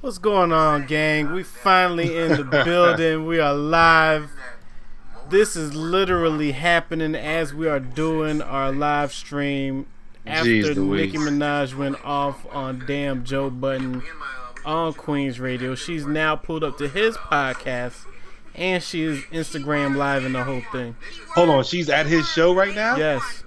[0.00, 1.32] What's going on, gang?
[1.32, 3.26] We finally in the building.
[3.26, 4.30] We are live.
[5.28, 9.86] This is literally happening as we are doing our live stream
[10.24, 11.12] after Jeez Louise.
[11.12, 14.02] Nicki Minaj went off on damn Joe Budden
[14.64, 15.74] on Queens Radio.
[15.74, 18.06] She's now pulled up to his podcast
[18.54, 20.94] and she is Instagram live and the whole thing.
[21.34, 22.96] Hold on, she's at his show right now.
[22.96, 23.42] Yes.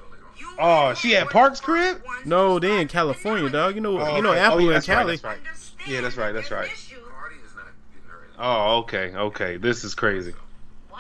[0.60, 2.04] Oh, she at Park's crib.
[2.26, 3.74] No, they in California, dog.
[3.76, 4.40] You know, Oh, you know, okay.
[4.40, 5.12] Oh, Apple oh, yeah, in right, Cali.
[5.16, 5.38] that's right.
[5.88, 6.34] Yeah, that's right.
[6.34, 6.70] That's right.
[8.44, 9.58] Oh, okay, okay.
[9.58, 10.34] This is crazy.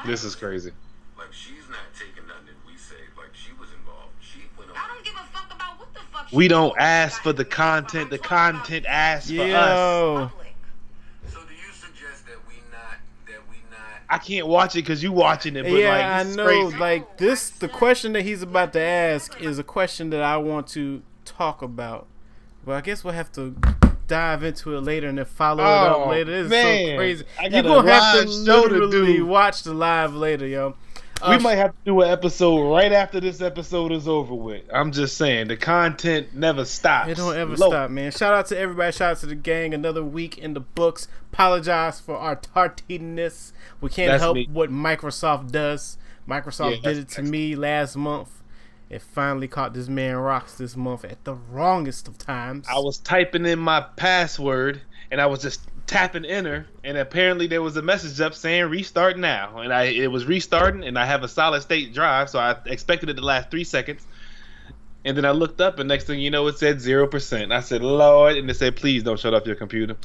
[0.05, 0.72] This is crazy.
[1.17, 2.95] Like she's not taking nothing that we say.
[3.17, 4.09] Like she was involved.
[4.20, 4.77] She went on.
[4.77, 6.31] I don't give a fuck about what the fuck.
[6.31, 8.09] We don't ask for the content.
[8.12, 9.48] The content asks for us.
[9.49, 10.30] Yo.
[10.31, 10.53] Public.
[11.30, 15.02] So do you suggest that we not that we not I can't watch it because
[15.02, 15.63] you watching it.
[15.63, 16.45] But yeah, like, I know.
[16.45, 16.77] Crazy.
[16.77, 20.67] Like this, the question that he's about to ask is a question that I want
[20.70, 22.08] to talk about.
[22.63, 23.55] But I guess we'll have to
[24.11, 26.31] dive into it later and then follow it Oh, up later.
[26.31, 26.88] This is man.
[26.89, 27.25] so crazy.
[27.49, 30.75] You're gonna have to show to watch the live later, yo.
[31.27, 34.63] we Uh, might have to do an episode right after this episode is over with.
[34.73, 37.09] I'm just saying the content never stops.
[37.09, 37.69] It don't ever Low.
[37.69, 38.11] stop, man.
[38.11, 38.91] Shout out to everybody.
[38.91, 39.73] Shout out to the gang.
[39.73, 41.08] Another week in the books.
[41.31, 43.53] Apologize for our tartiness.
[43.80, 44.47] We can't That's help me.
[44.52, 45.97] what Microsoft does.
[46.27, 48.41] Microsoft Yeah, did it to me last month.
[48.92, 52.67] It finally caught this man rocks this month at the wrongest of times.
[52.70, 57.61] I was typing in my password and I was just tapping enter and apparently there
[57.61, 61.23] was a message up saying restart now and I it was restarting and I have
[61.23, 64.06] a solid state drive so I expected it to last three seconds
[65.03, 67.52] and then I looked up and next thing you know it said zero percent.
[67.52, 69.95] I said Lord and it said please don't shut off your computer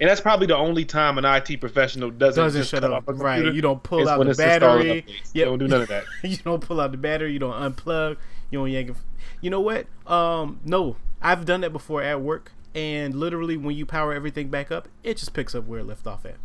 [0.00, 3.12] and that's probably the only time an IT professional doesn't, doesn't just shut off a
[3.12, 3.44] Right.
[3.44, 5.04] You don't pull out the battery.
[5.32, 6.04] You don't do none of that.
[6.22, 7.32] you don't pull out the battery.
[7.32, 8.16] You don't unplug.
[8.50, 8.96] You don't yank it.
[9.40, 9.86] You know what?
[10.06, 14.70] Um, no, I've done that before at work, and literally when you power everything back
[14.70, 16.36] up, it just picks up where it left off at.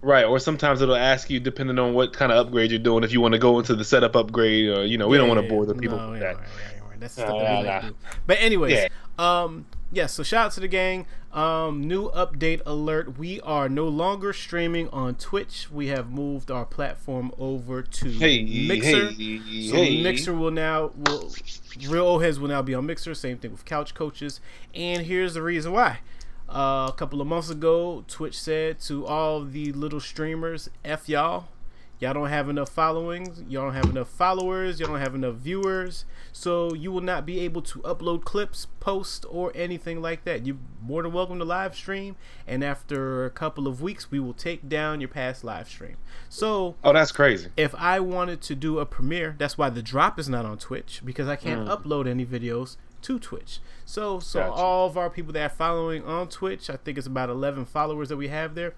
[0.00, 3.12] Right, or sometimes it'll ask you, depending on what kind of upgrade you're doing, if
[3.12, 5.44] you want to go into the setup upgrade, or you know, we don't want to
[5.44, 6.36] Yeah, bore the people no, with that.
[6.36, 6.77] right, right.
[6.98, 7.88] That's the Nah, stuff that we nah, like nah.
[7.90, 7.96] do.
[8.26, 8.88] But anyways,
[9.18, 10.06] um, yeah.
[10.06, 11.06] So shout out to the gang.
[11.32, 13.18] Um, new update alert.
[13.18, 15.70] We are no longer streaming on Twitch.
[15.70, 19.10] We have moved our platform over to Hey, Mixer.
[19.10, 20.02] hey, So hey.
[20.02, 21.30] Mixer will now will
[21.88, 23.14] real old heads will now be on Mixer.
[23.14, 24.40] Same thing with Couch Coaches.
[24.74, 25.98] And here's the reason why.
[26.48, 31.48] Uh, a couple of months ago, Twitch said to all the little streamers, "F y'all,
[32.00, 36.04] y'all don't have enough followings, y'all don't have enough followers, y'all don't have enough viewers,
[36.32, 40.46] so you will not be able to upload clips, post, or anything like that.
[40.46, 42.16] You're more than welcome to live stream,
[42.46, 45.96] and after a couple of weeks, we will take down your past live stream.
[46.28, 47.50] So Oh, that's crazy.
[47.56, 51.02] if I wanted to do a premiere, that's why the drop is not on Twitch
[51.04, 51.76] because I can't mm.
[51.76, 53.60] upload any videos to Twitch.
[53.84, 54.52] So, so Gotcha.
[54.52, 58.08] all of our people that are following on Twitch, I think it's about 11 followers
[58.08, 58.74] that we have there.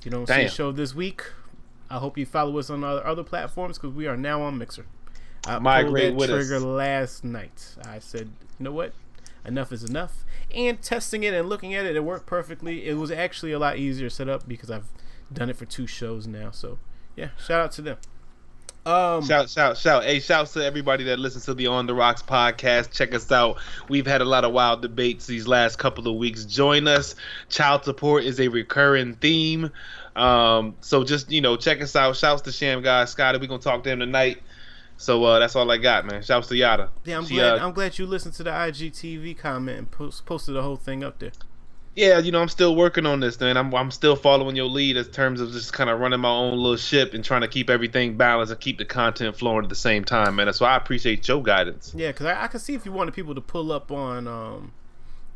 [0.00, 0.46] If you don't see Damn.
[0.46, 1.22] a show this week,
[1.90, 4.86] I hope you follow us on other other platforms because we are now on Mixer.
[5.46, 6.48] I Migrate pulled that with us.
[6.48, 7.76] trigger last night.
[7.84, 8.94] I said, you know what?
[9.44, 10.24] Enough is enough.
[10.54, 12.86] And testing it and looking at it, it worked perfectly.
[12.86, 14.88] It was actually a lot easier set up because I've
[15.32, 16.50] done it for two shows now.
[16.50, 16.78] So
[17.14, 17.98] yeah, shout out to them.
[18.86, 20.04] Um, Shout, shout, shout.
[20.04, 22.90] Hey, shouts to everybody that listens to the On the Rocks podcast.
[22.92, 23.58] Check us out.
[23.88, 26.46] We've had a lot of wild debates these last couple of weeks.
[26.46, 27.14] Join us.
[27.50, 29.70] Child support is a recurring theme.
[30.16, 32.16] Um, so just, you know, check us out.
[32.16, 33.38] Shouts to Sham Guy Scotty.
[33.38, 34.42] We're going to talk to him tonight.
[34.96, 36.22] So uh, that's all I got, man.
[36.22, 36.88] Shouts to Yada.
[37.04, 37.58] yeah, I'm She, glad.
[37.58, 41.04] uh, I'm glad you listened to the IGTV comment and post, posted the whole thing
[41.04, 41.32] up there.
[41.96, 43.56] Yeah, you know, I'm still working on this, man.
[43.56, 46.56] I'm I'm still following your lead in terms of just kind of running my own
[46.56, 49.74] little ship and trying to keep everything balanced and keep the content flowing at the
[49.74, 50.52] same time, man.
[50.52, 51.92] So I appreciate your guidance.
[51.96, 54.72] Yeah, because I, I could see if you wanted people to pull up on um,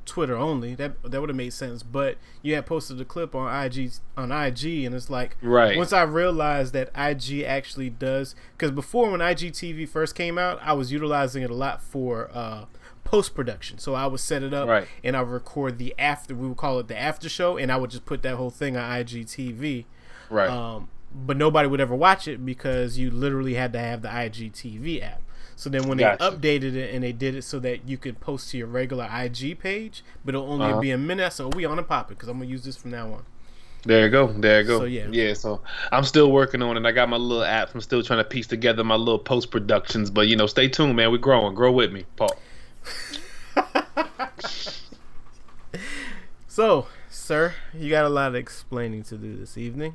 [0.06, 1.82] Twitter only, that that would have made sense.
[1.82, 5.76] But you had posted a clip on IG on IG, and it's like Right.
[5.76, 10.72] once I realized that IG actually does, because before when IGTV first came out, I
[10.74, 12.66] was utilizing it a lot for uh,
[13.04, 13.78] post production.
[13.78, 14.88] So I would set it up, Right.
[15.04, 16.34] and I would record the after.
[16.34, 18.76] We would call it the after show, and I would just put that whole thing
[18.76, 19.84] on IGTV.
[20.30, 20.48] Right.
[20.50, 25.00] Um, but nobody would ever watch it because you literally had to have the IGTV
[25.02, 25.20] app.
[25.56, 26.36] So then when Gotcha.
[26.40, 29.08] they updated it and they did it so that you could post to your regular
[29.12, 30.80] IG page, but it'll only Uh-huh.
[30.80, 31.32] be a minute.
[31.32, 33.22] So we on a pop it because I'm gonna use this from now on.
[33.84, 34.32] There you go.
[34.32, 34.78] There you go.
[34.80, 35.06] So, yeah.
[35.12, 35.34] Yeah.
[35.34, 35.60] So
[35.92, 36.84] I'm still working on it.
[36.84, 37.74] I got my little apps.
[37.74, 40.10] I'm still trying to piece together my little post productions.
[40.10, 41.12] But you know, stay tuned, man.
[41.12, 41.54] We're growing.
[41.54, 42.34] Grow with me, Paul.
[46.54, 49.94] So, sir, you got a lot of explaining to do this evening.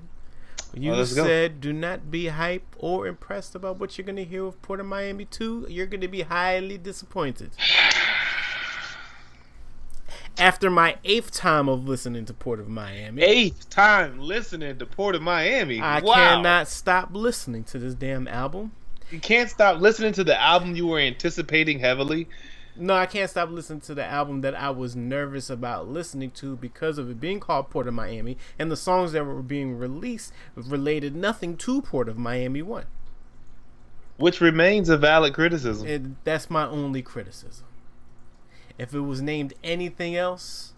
[0.73, 1.05] You go.
[1.05, 4.85] said do not be hype or impressed about what you're gonna hear with Port of
[4.85, 5.67] Miami 2.
[5.69, 7.51] You're gonna be highly disappointed.
[10.37, 15.15] After my eighth time of listening to Port of Miami, Eighth time listening to Port
[15.15, 15.79] of Miami.
[15.79, 16.13] I wow.
[16.13, 18.73] cannot stop listening to this damn album.
[19.11, 22.27] You can't stop listening to the album you were anticipating heavily.
[22.81, 26.55] No, I can't stop listening to the album that I was nervous about listening to
[26.55, 30.31] because of it being called Port of Miami and the songs that were being released
[30.55, 32.85] related nothing to Port of Miami 1.
[34.15, 35.87] Which remains a valid criticism.
[35.87, 37.65] And that's my only criticism.
[38.77, 40.73] If it was named anything else,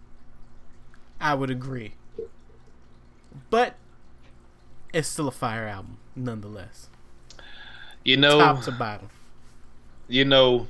[1.19, 1.93] I would agree.
[3.51, 3.75] But
[4.91, 6.89] it's still a fire album, nonetheless.
[8.03, 9.09] you know, Top to bottom.
[10.07, 10.67] you know,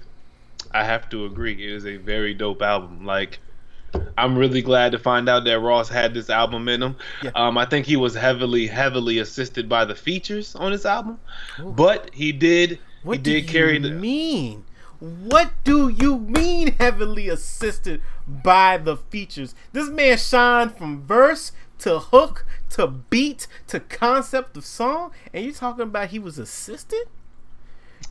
[0.74, 1.54] I have to agree.
[1.54, 3.06] It is a very dope album.
[3.06, 3.40] Like,
[4.18, 6.96] I'm really glad to find out that Ross had this album in him.
[7.22, 7.32] Yeah.
[7.36, 11.20] Um, I think he was heavily, heavily assisted by the features on this album,
[11.60, 12.80] but he did.
[13.04, 13.90] What he do did you the.
[13.90, 14.66] mean?
[15.00, 19.56] What do you mean heavily assisted by the features?
[19.74, 25.56] This man shined from verse to hook to beat to concept of song, and you're
[25.56, 27.08] talking about he was assisted?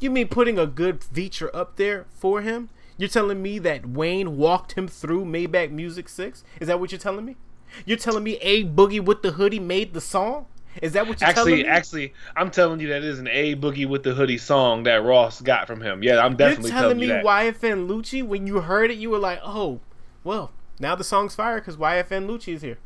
[0.01, 2.71] You mean putting a good feature up there for him?
[2.97, 6.43] You're telling me that Wayne walked him through Maybach Music 6?
[6.59, 7.37] Is that what you're telling me?
[7.85, 10.47] You're telling me A Boogie with the hoodie made the song?
[10.81, 11.69] Is that what you're telling Actually, me?
[11.69, 15.03] actually, I'm telling you that that is an A Boogie with the Hoodie song that
[15.05, 16.03] Ross got from him.
[16.03, 17.61] Yeah, I'm definitely telling You're telling you me that.
[17.61, 19.81] YFN Lucci, when you heard it, you were like, oh,
[20.25, 22.79] well, now the song's fire because YFN Lucci is here.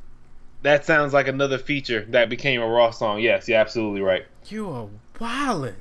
[0.62, 3.20] That sounds like another feature that became a Ross song.
[3.20, 4.24] Yes, you're absolutely right.
[4.46, 4.88] You are
[5.20, 5.74] wildin'.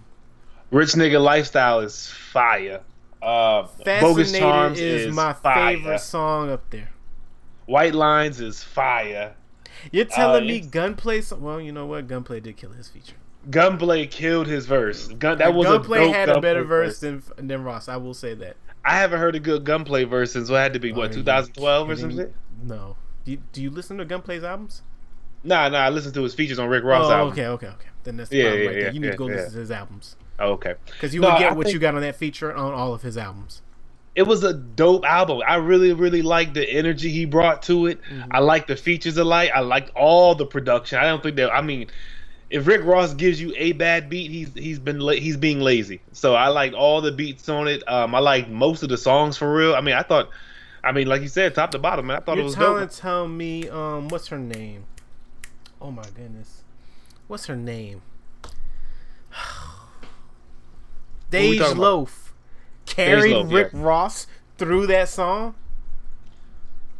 [0.73, 2.81] Rich nigga lifestyle is fire.
[3.21, 5.77] Uh, Bogus Charms is, is, my fire.
[5.77, 6.89] favorite song up there.
[7.67, 9.35] White Lines is fire.
[9.91, 11.21] You're telling Uh, me Gunplay?
[11.37, 12.07] Well, you know what?
[12.07, 13.15] Gunplay did kill his feature.
[13.51, 15.09] Gunplay killed his verse.
[15.09, 17.87] Gun, that was Gunplay had a better Gunplay verse than than Ross.
[17.87, 18.57] I will say that.
[18.83, 21.87] I haven't heard a good Gunplay verse since what had to be what Are 2012
[21.89, 22.23] or kidding some me?
[22.23, 22.33] shit.
[22.63, 22.95] No.
[23.25, 24.81] Do you, do you listen to Gunplay's albums?
[25.43, 25.77] Nah, nah.
[25.79, 27.33] I listened to his features on Rick Ross oh, album.
[27.33, 27.87] okay, okay, okay.
[28.03, 28.83] Then that's the Yeah, problem yeah, right there.
[28.87, 30.75] yeah, You need to go listen to his albums Oh, okay.
[30.85, 32.94] because you No, will get I what think- you got on that feature on all
[32.94, 33.62] of his albums.
[34.15, 35.41] it was a dope album.
[35.47, 38.00] I really, really liked the energy he brought to it.
[38.03, 38.30] Mm-hmm.
[38.31, 39.47] I liked the features a lot.
[39.53, 40.97] I liked all the production.
[41.00, 41.51] I don't think that.
[41.51, 41.88] I mean,
[42.51, 46.01] if Rick Ross gives you a bad beat, he's he's been la- he's being lazy.
[46.12, 47.81] So I liked all the beats on it.
[47.88, 49.74] Um, I liked most of the songs for real.
[49.75, 50.30] I mean, I thought,
[50.83, 52.18] I mean, like you said, top to bottom, man.
[52.18, 52.91] I thought it You're was telling dope.
[52.91, 54.85] tell me um what's her name?
[55.81, 56.62] Oh my goodness.
[57.27, 58.01] What's her name?
[61.22, 61.77] we Dej?
[61.77, 62.33] Loaf
[62.85, 63.80] carried Loaf, Rick yeah.
[63.81, 64.27] Ross
[64.57, 65.56] through that song.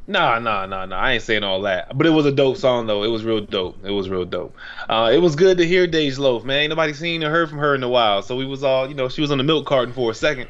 [0.06, 0.97] Nah, nah, nah, nah.
[0.97, 3.03] I ain't saying all that, but it was a dope song though.
[3.03, 3.77] It was real dope.
[3.85, 4.56] It was real dope.
[4.89, 6.62] Uh, it was good to hear Dej Loaf, man.
[6.62, 8.95] Ain't nobody seen or heard from her in a while, so we was all, you
[8.95, 10.50] know, she was on the milk carton for a second,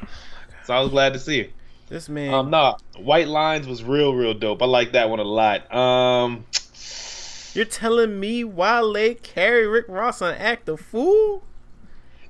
[0.64, 1.48] so I was glad to see her.
[1.88, 4.62] This man Um, nah, White Lines was real, real dope.
[4.62, 5.72] I like that one a lot.
[5.72, 6.46] Um,
[7.52, 11.44] You're telling me Wale carried Rick Ross on Act the Fool?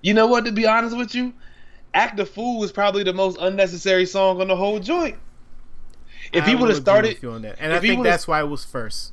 [0.04, 0.44] you know what?
[0.44, 1.32] To be honest with you,
[1.94, 5.16] "Act the Fool" was probably the most unnecessary song on the whole joint.
[6.32, 7.56] If I he would have started, with you on that.
[7.60, 9.12] And I think that's why it was first.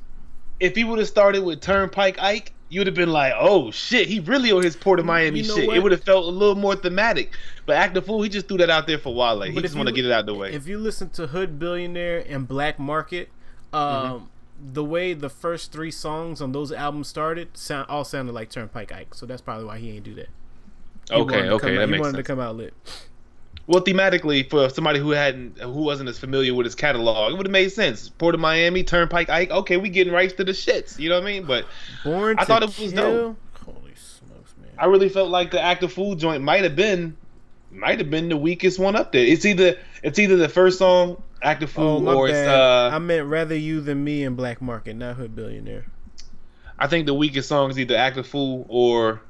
[0.60, 4.18] if he would have started with Turnpike Ike, you'd have been like, "Oh shit, he
[4.20, 5.76] really on his Port of Miami You know shit." what?
[5.76, 7.32] It would have felt a little more thematic.
[7.66, 9.42] But Act the Fool, he just threw that out there for Wale.
[9.42, 10.52] He just want to get it out the way.
[10.52, 13.28] If you listen to Hood Billionaire and Black Market,
[13.72, 14.72] um, Mm-hmm.
[14.74, 18.90] the way the first three songs on those albums started, sound, all sounded like Turnpike
[18.92, 19.14] Ike.
[19.14, 20.28] So that's probably why he ain't do that.
[21.08, 22.16] He okay, okay, come out- that he wanted sense.
[22.16, 22.74] to come out lit.
[23.66, 27.46] Well, thematically, for somebody who hadn't, who wasn't as familiar with his catalog, it would
[27.46, 28.08] have made sense.
[28.08, 29.50] Port of Miami, Turnpike Ike.
[29.50, 30.98] Okay, we getting right to the shits.
[30.98, 31.44] You know what I mean?
[31.44, 31.66] But
[32.02, 32.94] Born I thought it was Kill.
[32.94, 33.36] dope.
[33.64, 34.70] Holy smokes, man!
[34.76, 37.16] I really felt like the Act a Fool joint might have been,
[37.70, 39.24] might have been the weakest one up there.
[39.24, 42.34] It's either it's either the first song, Act a Fool, oh or bad.
[42.36, 45.86] it's uh, I meant rather you than me and Black Market, not Hood Billionaire.
[46.78, 49.20] I think the weakest song is either active fool or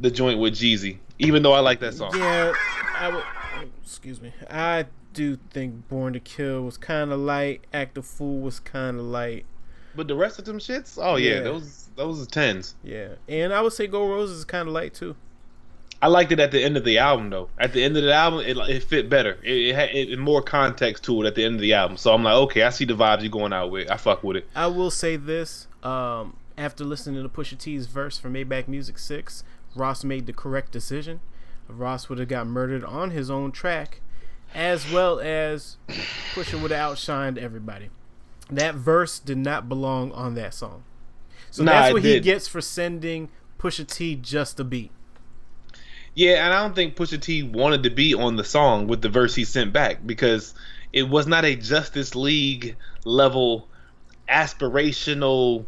[0.00, 0.98] the joint with Jeezy.
[1.18, 2.12] Even though I like that song.
[2.16, 2.52] Yeah,
[2.98, 3.24] I would.
[3.82, 4.32] Excuse me.
[4.48, 7.62] I do think Born to Kill was kind of light.
[7.72, 9.44] Act the Fool was kind of light.
[9.94, 11.40] But the rest of them shits, oh yeah, Yeah.
[11.40, 12.76] those those are tens.
[12.84, 15.16] Yeah, and I would say Gold Roses is kind of light too.
[16.02, 17.48] I liked it at the end of the album though.
[17.58, 19.36] At the end of the album, it it fit better.
[19.42, 21.96] It it had it, more context to it at the end of the album.
[21.96, 23.90] So I'm like, okay, I see the vibes you're going out with.
[23.90, 24.46] I fuck with it.
[24.54, 29.42] I will say this: um, after listening to Pusha T's verse from Maybach Music Six,
[29.74, 31.20] Ross made the correct decision.
[31.68, 34.00] Ross would have got murdered on his own track,
[34.54, 35.76] as well as
[36.34, 37.90] Pusha would have outshined everybody.
[38.50, 40.82] That verse did not belong on that song.
[41.50, 44.90] So Nah, that's what he gets for sending Pusha T just a beat.
[46.14, 49.08] Yeah, and I don't think Pusha T wanted to be on the song with the
[49.08, 50.54] verse he sent back because
[50.92, 53.68] it was not a Justice League level
[54.28, 55.64] aspirational,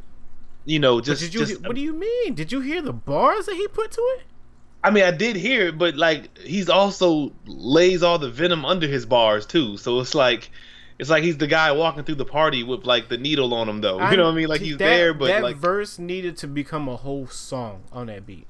[0.64, 1.44] you know, just, did you?
[1.46, 2.34] just what do you mean?
[2.34, 4.22] Did you hear the bars that he put to it?
[4.84, 8.86] I mean, I did hear it, but like he's also lays all the venom under
[8.86, 9.76] his bars too.
[9.76, 10.50] So it's like
[10.98, 13.80] it's like he's the guy walking through the party with like the needle on him
[13.80, 14.00] though.
[14.10, 14.48] You know what I mean?
[14.48, 18.06] Like he's that- there, but that like verse needed to become a whole song on
[18.06, 18.46] that beat.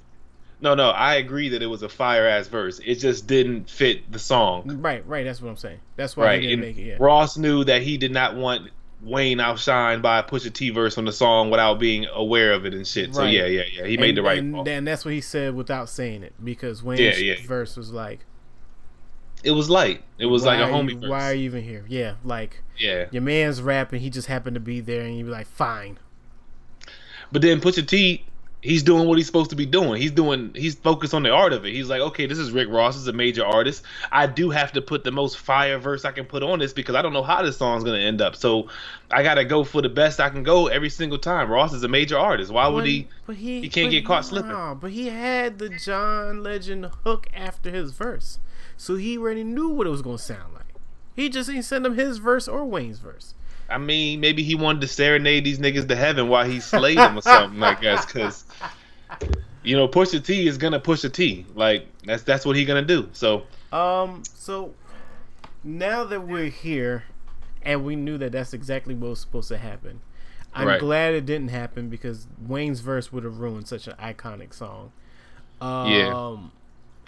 [0.62, 0.88] no, no.
[0.90, 2.80] I agree that it was a fire ass verse.
[2.84, 4.80] It just didn't fit the song.
[4.80, 5.24] Right, right.
[5.24, 5.80] That's what I'm saying.
[5.96, 6.40] That's why Right.
[6.42, 6.88] he didn't And make it.
[6.88, 6.96] Yeah.
[7.00, 8.70] Ross knew that he did not want
[9.02, 12.72] Wayne outshined by a Pusha T verse on the song without being aware of it
[12.72, 13.14] and shit.
[13.14, 13.86] So yeah, yeah, yeah.
[13.86, 14.68] He made the right and, call.
[14.68, 17.46] and that's what he said without saying it because Wayne's Yeah, yeah.
[17.46, 18.20] verse was like,
[19.42, 20.04] It was light.
[20.18, 21.10] It was like a homie you, verse.
[21.10, 21.84] Why are you even here?
[21.88, 23.06] Yeah, like yeah.
[23.10, 25.98] your man's rapping, he just happened to be there, and you be like, fine.
[27.32, 28.24] But then Pusha T,
[28.62, 30.00] he's doing what he's supposed to be doing.
[30.00, 31.72] He's doing he's focused on the art of it.
[31.72, 33.82] He's like, okay, this is Rick Ross, is a major artist.
[34.10, 36.94] I do have to put the most fire verse I can put on this because
[36.94, 38.36] I don't know how this song's gonna end up.
[38.36, 38.68] So
[39.10, 41.50] I gotta go for the best I can go every single time.
[41.50, 42.50] Ross is a major artist.
[42.52, 43.08] Why would But- he?
[43.26, 44.50] But he, he can't get caught slipping.
[44.52, 48.38] nah, but he had the John Legend hook after his verse,
[48.76, 50.62] so he already knew what it was gonna sound like.
[51.14, 53.34] He just ain't send him his verse or Wayne's verse.
[53.72, 57.18] I mean, maybe he wanted to serenade these niggas to heaven while he slayed them
[57.18, 57.62] or something.
[57.62, 58.44] I guess because
[59.62, 61.46] you know Pusha T is gonna push a T.
[61.54, 63.08] Like that's that's what he gonna do.
[63.12, 64.74] So Um, so
[65.64, 67.04] now that we're here,
[67.62, 70.00] and we knew that that's exactly what was supposed to happen,
[70.54, 70.80] I'm Right.
[70.80, 74.92] glad it didn't happen because Wayne's verse would have ruined such an iconic song.
[75.60, 76.38] Um, Yeah.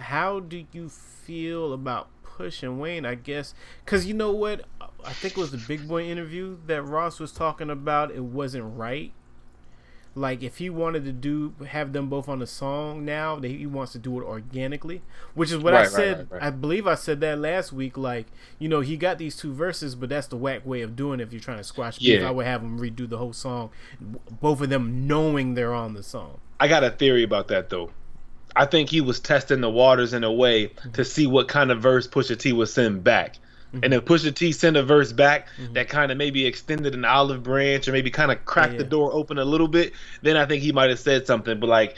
[0.05, 3.05] How do you feel about pushing Wayne?
[3.07, 3.55] I guess
[3.85, 4.65] because you know what,
[5.05, 8.11] I think it was the Big Boy interview that Ross was talking about.
[8.11, 9.13] It wasn't right.
[10.17, 13.67] Like if he wanted to do have them both on the song now, that he
[13.67, 15.03] wants to do it organically,
[15.35, 16.19] which is what I Right, right, said.
[16.19, 16.43] right, right.
[16.45, 17.99] I believe I said that last week.
[17.99, 18.27] Like
[18.61, 21.25] you know, he got these two verses, but that's the whack way of doing it.
[21.25, 22.29] If you're trying to squash beef, Yeah.
[22.29, 23.71] I would have him redo the whole song,
[24.41, 26.39] both of them knowing they're on the song.
[26.61, 27.91] I got a theory about that though.
[28.55, 31.03] I think he was testing the waters in a way to mm-hmm.
[31.03, 33.35] see what kind of verse Pusha T would send back.
[33.83, 37.43] And if Pusha T sent a verse back that kind of maybe extended an olive
[37.43, 38.91] branch or maybe kind of cracked the Yeah.
[38.91, 41.59] door open a little bit, then I think he might have said something.
[41.61, 41.97] But like,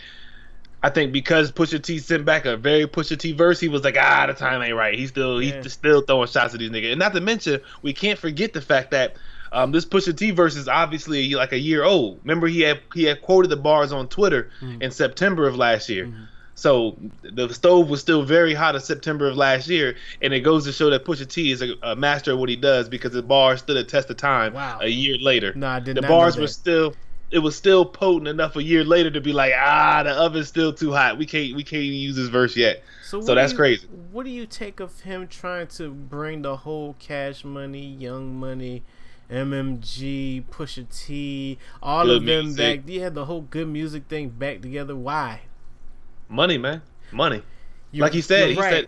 [0.82, 3.96] I think because Pusha T sent back a very Pusha T verse, he was like,
[3.98, 4.98] ah, the time ain't right.
[4.98, 5.62] He's still Yeah.
[5.62, 6.92] he's still throwing shots at these niggas.
[6.92, 9.16] And not to mention, we can't forget the fact that
[9.52, 12.20] um, this Pusha T verse is obviously like a year old.
[12.24, 16.12] Remember, he had he had quoted the bars on Twitter in September of last year.
[16.58, 20.64] So the stove was still very hot in September of last year, and it goes
[20.64, 23.22] to show that Pusha T is a, a master of what he does because the
[23.22, 24.78] bars stood a test of time Wow.
[24.80, 25.52] a year later.
[25.54, 26.94] No, I did the not bars were still
[27.30, 30.72] it was still potent enough a year later to be like, ah, the oven's still
[30.72, 31.18] too hot.
[31.18, 32.82] We can't we can't even use this verse yet.
[33.04, 33.86] So, So that's you- crazy.
[34.10, 38.82] What do you take of him trying to bring the whole Cash Money, Young Money,
[39.30, 42.80] MMG, Pusha T, all Good of them music.
[42.86, 42.90] back?
[42.90, 44.96] Yeah, the whole good music thing back together.
[44.96, 45.42] Why?
[46.28, 47.42] Money, man, money.
[47.92, 48.70] You- like he said, he right.
[48.70, 48.86] said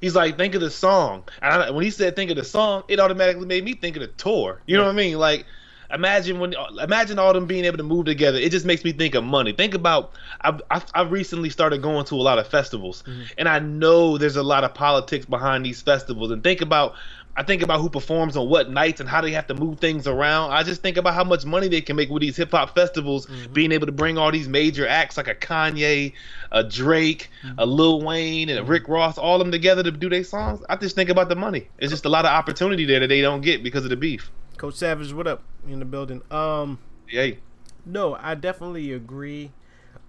[0.00, 1.24] he's like, think of the song.
[1.42, 4.02] And I, when he said think of the song, it automatically made me think of
[4.02, 4.62] the tour.
[4.66, 5.18] You know what I mean?
[5.18, 5.46] Like,
[5.90, 8.38] imagine when imagine all them being able to move together.
[8.38, 9.52] It just makes me think of money.
[9.52, 13.22] Think about I've I've, I've recently started going to a lot of festivals, Mm-hmm.
[13.38, 16.30] and I know there's a lot of politics behind these festivals.
[16.30, 16.94] And think about.
[17.38, 20.06] I think about who performs on what nights and how they have to move things
[20.06, 20.52] around.
[20.52, 23.26] I just think about how much money they can make with these hip hop festivals,
[23.26, 23.52] Mm-hmm.
[23.52, 26.14] being able to bring all these major acts like a Kanye,
[26.50, 27.58] a Drake, Mm-hmm.
[27.58, 30.62] a Lil Wayne, and a Rick Ross, all them together to do their songs.
[30.68, 31.68] I just think about the money.
[31.78, 34.30] It's just a lot of opportunity there that they don't get because of the beef.
[34.56, 36.22] Coach Savage, what up in the building?
[36.30, 36.78] Um,
[37.10, 37.38] Yay.
[37.84, 39.50] no, I definitely agree.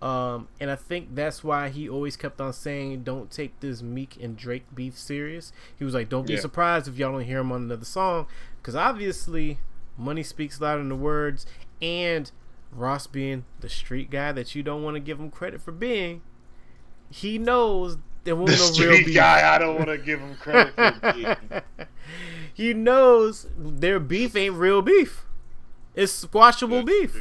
[0.02, 4.16] Um, and I think that's why he always kept on saying, "Don't take this Meek
[4.22, 6.40] and Drake beef serious." He was like, "Don't be Yeah.
[6.40, 8.28] surprised if y'all don't hear him on another song,"
[8.62, 9.58] because obviously,
[9.98, 11.46] money speaks louder than the words.
[11.82, 12.30] And
[12.72, 16.22] Ross being the street guy that you don't want to give him credit for being,
[17.10, 19.16] he knows there won't The no real street beef.
[19.16, 21.62] guy, I don't want to give him credit for being.
[22.54, 25.26] he knows their beef ain't real beef.
[25.96, 27.20] It's squashable beef.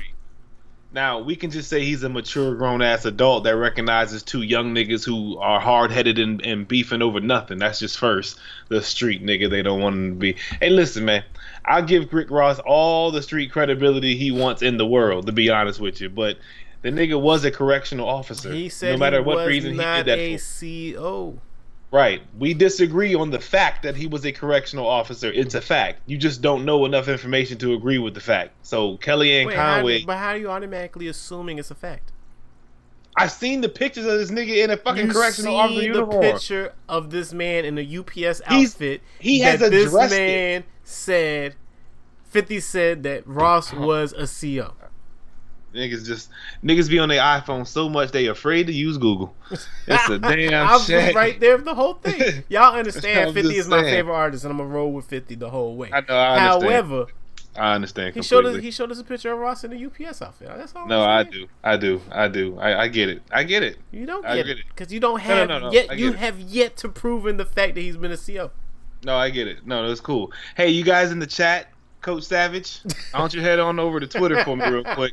[0.96, 4.74] Now we can just say he's a mature grown ass adult that recognizes two young
[4.74, 7.58] niggas who are hard headed and, and beefing over nothing.
[7.58, 8.38] That's just first
[8.68, 10.36] the street nigga they don't want him to be.
[10.58, 11.22] Hey, listen, man,
[11.66, 15.50] I'll give Rick Ross all the street credibility he wants in the world, to be
[15.50, 16.08] honest with you.
[16.08, 16.38] But
[16.80, 18.50] the nigga was a correctional officer.
[18.50, 20.18] He said no matter he what was reason he did that.
[20.18, 20.42] a for.
[20.42, 21.38] CEO.
[21.96, 22.20] Right.
[22.38, 25.32] We disagree on the fact that he was a correctional officer.
[25.32, 26.02] It's a fact.
[26.04, 28.50] You just don't know enough information to agree with the fact.
[28.66, 30.04] So Kellyanne Wait, how, Conway.
[30.04, 32.12] but how are you automatically assuming it's a fact?
[33.16, 36.74] I've seen the pictures of this nigga in a fucking You correctional officer the picture
[36.86, 39.00] of this man in a UPS He's- outfit.
[39.18, 40.18] he that has this addressed it.
[40.18, 41.54] man said.
[42.24, 44.74] Fifty said that Ross was a CO.
[45.76, 46.30] Niggas just
[46.64, 49.35] niggas be on their iPhone so much they afraid to use Google.
[49.50, 49.68] It's
[50.09, 51.14] a damn I was shame.
[51.14, 52.45] right there the whole thing.
[52.49, 53.95] Y'all understand 50 just is my saying.
[53.95, 55.90] favorite artist, and I'm gonna roll with 50 the whole way.
[55.92, 56.06] I know.
[56.16, 56.62] I understand.
[56.73, 57.06] However,
[57.59, 58.14] I understand.
[58.14, 60.49] he showed us he showed us a picture of Ross in a UPS outfit.
[60.56, 60.87] That's all.
[60.87, 61.47] No, I'm I do.
[61.64, 62.00] I do.
[62.11, 62.59] I do.
[62.59, 63.23] I, I get it.
[63.30, 63.78] I get it.
[63.92, 65.73] You don't I get get it because you don't No, no, have no, no.
[65.73, 65.99] Yet.
[65.99, 66.16] You it.
[66.16, 68.50] have yet to prove in the fact that he's been a CO.
[69.04, 69.66] No, I get it.
[69.66, 70.33] No, that's cool.
[70.56, 71.68] Hey, you guys in the chat,
[72.02, 72.80] Coach Savage,
[73.12, 75.12] why don't you head on over to Twitter for me real quick?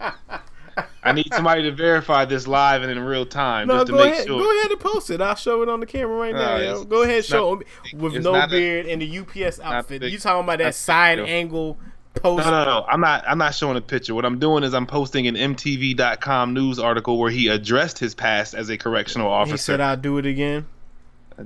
[1.03, 3.97] I need somebody to verify this live and in real time No, just to go
[4.03, 4.27] make ahead.
[4.27, 4.39] sure.
[4.39, 5.21] Go ahead and post it.
[5.21, 6.57] I'll show it on the camera right now.
[6.57, 10.01] It's- Go ahead, show not him with no not a- beard and the UPS outfit.
[10.01, 10.11] big.
[10.13, 11.77] You talking about that side big angle
[12.15, 12.45] post?
[12.45, 12.85] No, no, no.
[12.87, 13.23] I'm not.
[13.27, 14.13] I'm not showing a picture.
[14.15, 18.53] What I'm doing is I'm posting an MTV.com news article where he addressed his past
[18.53, 19.53] as a correctional officer.
[19.53, 20.65] He said, "I'll do it again."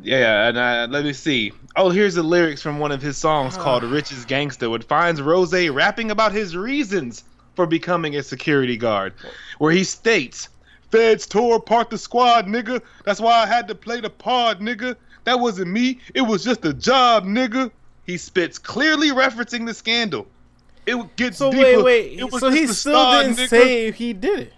[0.03, 1.53] Yeah, and uh, let me see.
[1.77, 5.53] Oh, here's the lyrics from one of his songs called "Richest Gangster," which finds Rose
[5.69, 7.23] rapping about his reasons
[7.57, 9.13] for becoming a security guard,
[9.57, 10.47] where he states,
[10.91, 12.81] "Feds tore apart the squad, nigga.
[13.03, 14.95] That's why I had to play the pod, nigga.
[15.25, 15.99] That wasn't me.
[16.13, 17.71] It was just a job, nigga."
[18.05, 20.27] He spits, clearly referencing the scandal.
[20.85, 21.83] It gets So deeper.
[21.83, 22.31] wait, wait.
[22.39, 23.49] So he still start, didn't nigga.
[23.49, 24.53] say he did it.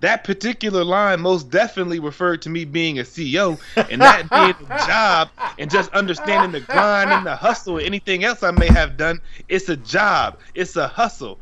[0.00, 3.58] that particular line most definitely referred to me being a CEO
[3.90, 8.22] and that being a job and just understanding the grind and the hustle and anything
[8.22, 9.18] else I may have done.
[9.48, 10.38] It's a job.
[10.54, 11.40] It's a hustle.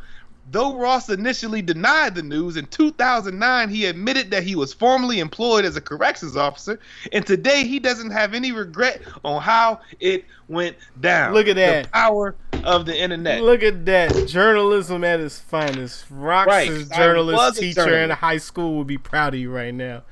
[0.52, 5.64] Though Ross initially denied the news, in 2009 he admitted that he was formerly employed
[5.64, 6.78] as a corrections officer,
[7.11, 11.32] and today he doesn't have any regret on how it went down.
[11.32, 11.85] Look at that.
[11.85, 13.42] The power of the internet.
[13.42, 16.04] Look at that journalism at its finest.
[16.11, 18.21] Rox's Right, journalist teacher in journalist.
[18.21, 20.02] high school would be proud of you right now.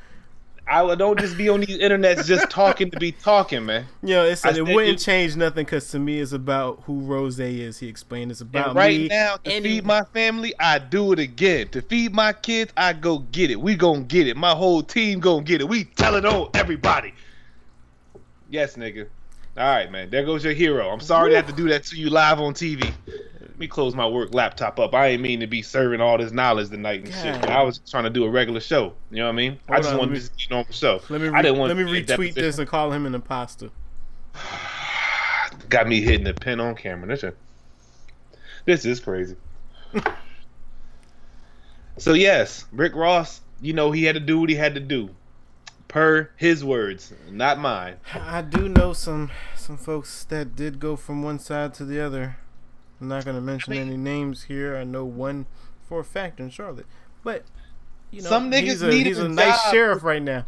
[0.66, 3.86] I don't just be on these internets just talking to be talking, man.
[4.02, 6.82] You know, it said I it wouldn't it- change nothing because to me it's about
[6.86, 7.78] who Rose is.
[7.78, 9.08] He explained it's about And right me.
[9.08, 11.68] now, to and feed my family, I do it again.
[11.68, 13.60] To feed my kids, I go get it.
[13.60, 14.36] We gonna get it.
[14.36, 15.68] My whole team gonna get it.
[15.68, 17.14] We tell it on everybody.
[18.48, 19.06] Yes, nigga.
[19.56, 20.10] All right, man.
[20.10, 20.88] There goes your hero.
[20.90, 22.92] I'm sorry to have to do that to you live on TV.
[23.60, 24.94] Me close my work laptop up.
[24.94, 27.34] I ain't mean to be serving all this knowledge tonight and shit.
[27.34, 27.48] God.
[27.48, 27.58] man.
[27.58, 28.94] I was trying to do a regular show.
[29.10, 29.60] You know what I mean?
[29.68, 31.02] I just on, wanted to me- just be a normal show.
[31.10, 33.68] let me I didn't want let me to retweet this and call him an imposter.
[35.68, 37.06] Got me hitting the pin on camera.
[37.06, 37.34] This is,
[38.64, 39.36] this is crazy.
[41.98, 45.10] so yes, Rick Ross, you know he had to do what he had to do,
[45.86, 47.96] per his words, not mine.
[48.14, 52.38] I do know some some folks that did go from one side to the other.
[53.00, 54.76] I'm not gonna mention mean- any names here.
[54.76, 55.46] I know one
[55.88, 56.86] for a fact in Charlotte,
[57.24, 57.44] but
[58.10, 59.72] you know, Some niggas he's a, needed he's a a nice job.
[59.72, 60.46] sheriff right now.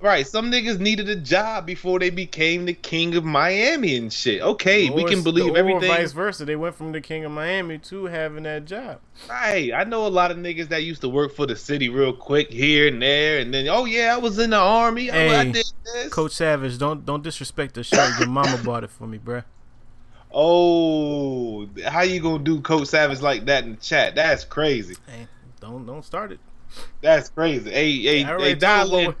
[0.00, 4.42] Right, some niggas needed a job before they became the king of Miami and shit.
[4.42, 5.88] Okay, we can believe or everything.
[5.88, 6.44] vice versa.
[6.44, 8.98] They went from the king of Miami to having that job.
[9.28, 12.12] Right, I know a lot of niggas that used to work for the city real
[12.12, 15.08] quick here and there, and then oh yeah, I was in the army.
[15.08, 16.08] Oh, I Hey, did this.
[16.12, 18.18] Coach Savage, don't don't disrespect the shirt.
[18.18, 19.44] Your mama bought it for me, bruh.
[20.32, 24.14] Oh, how you gonna do Coach Savage like that in the chat?
[24.14, 24.96] That's crazy.
[25.06, 25.26] Hey,
[25.60, 26.40] don't don't start it.
[27.00, 27.70] That's crazy.
[27.70, 29.16] Hey, hey, hey, dial told in Lord-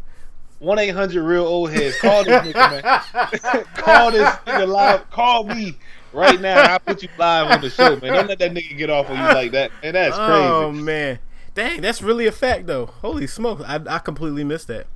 [0.60, 1.98] one eight hundred real old heads.
[1.98, 3.64] Call this nigga, man.
[3.74, 5.10] Call this nigga live.
[5.10, 5.76] Call me
[6.12, 6.60] right now.
[6.60, 8.12] I'll put you live on the show, man.
[8.12, 9.72] Don't let that nigga get off on you like that.
[9.82, 10.44] And that's oh, crazy.
[10.44, 11.18] Oh man,
[11.54, 12.86] dang, that's really a fact though.
[12.86, 14.86] Holy smoke, I, I completely missed that.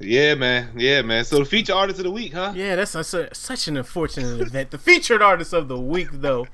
[0.00, 0.70] Yeah, man.
[0.76, 1.24] Yeah, man.
[1.24, 2.52] So the feature artist of the week, huh?
[2.56, 4.70] Yeah, that's a, such an unfortunate event.
[4.70, 6.46] The featured artist of the week, though,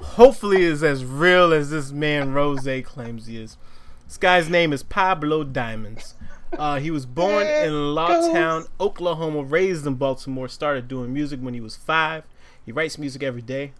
[0.00, 3.56] hopefully is as real as this man Rose claims he is.
[4.06, 6.14] This guy's name is Pablo Diamonds.
[6.52, 11.60] Uh, he was born in Lawton, Oklahoma, raised in Baltimore, started doing music when he
[11.60, 12.24] was five.
[12.64, 13.72] He writes music every day.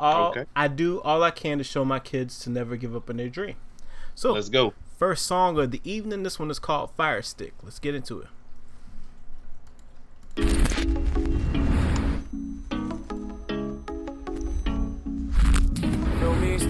[0.00, 0.46] All Okay.
[0.56, 3.28] I do all I can to show my kids to never give up on their
[3.28, 3.56] dream.
[4.14, 4.72] So, Let's go.
[4.98, 6.22] first song of the evening.
[6.22, 7.52] This one is called Fire Stick.
[7.62, 8.28] Let's get into it.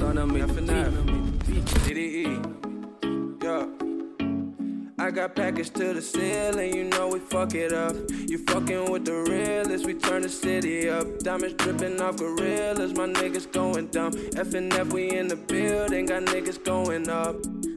[0.02, 0.92] Feel me, stun on me, FNF.
[1.44, 2.61] DDE.
[5.02, 7.96] I got packaged to the ceiling, you know we fuck it up.
[8.08, 11.18] You fucking with the realest, we turn the city up.
[11.18, 14.12] Diamonds dripping off gorillas, my niggas going dumb.
[14.12, 17.34] FNF, we in the building, got niggas going up.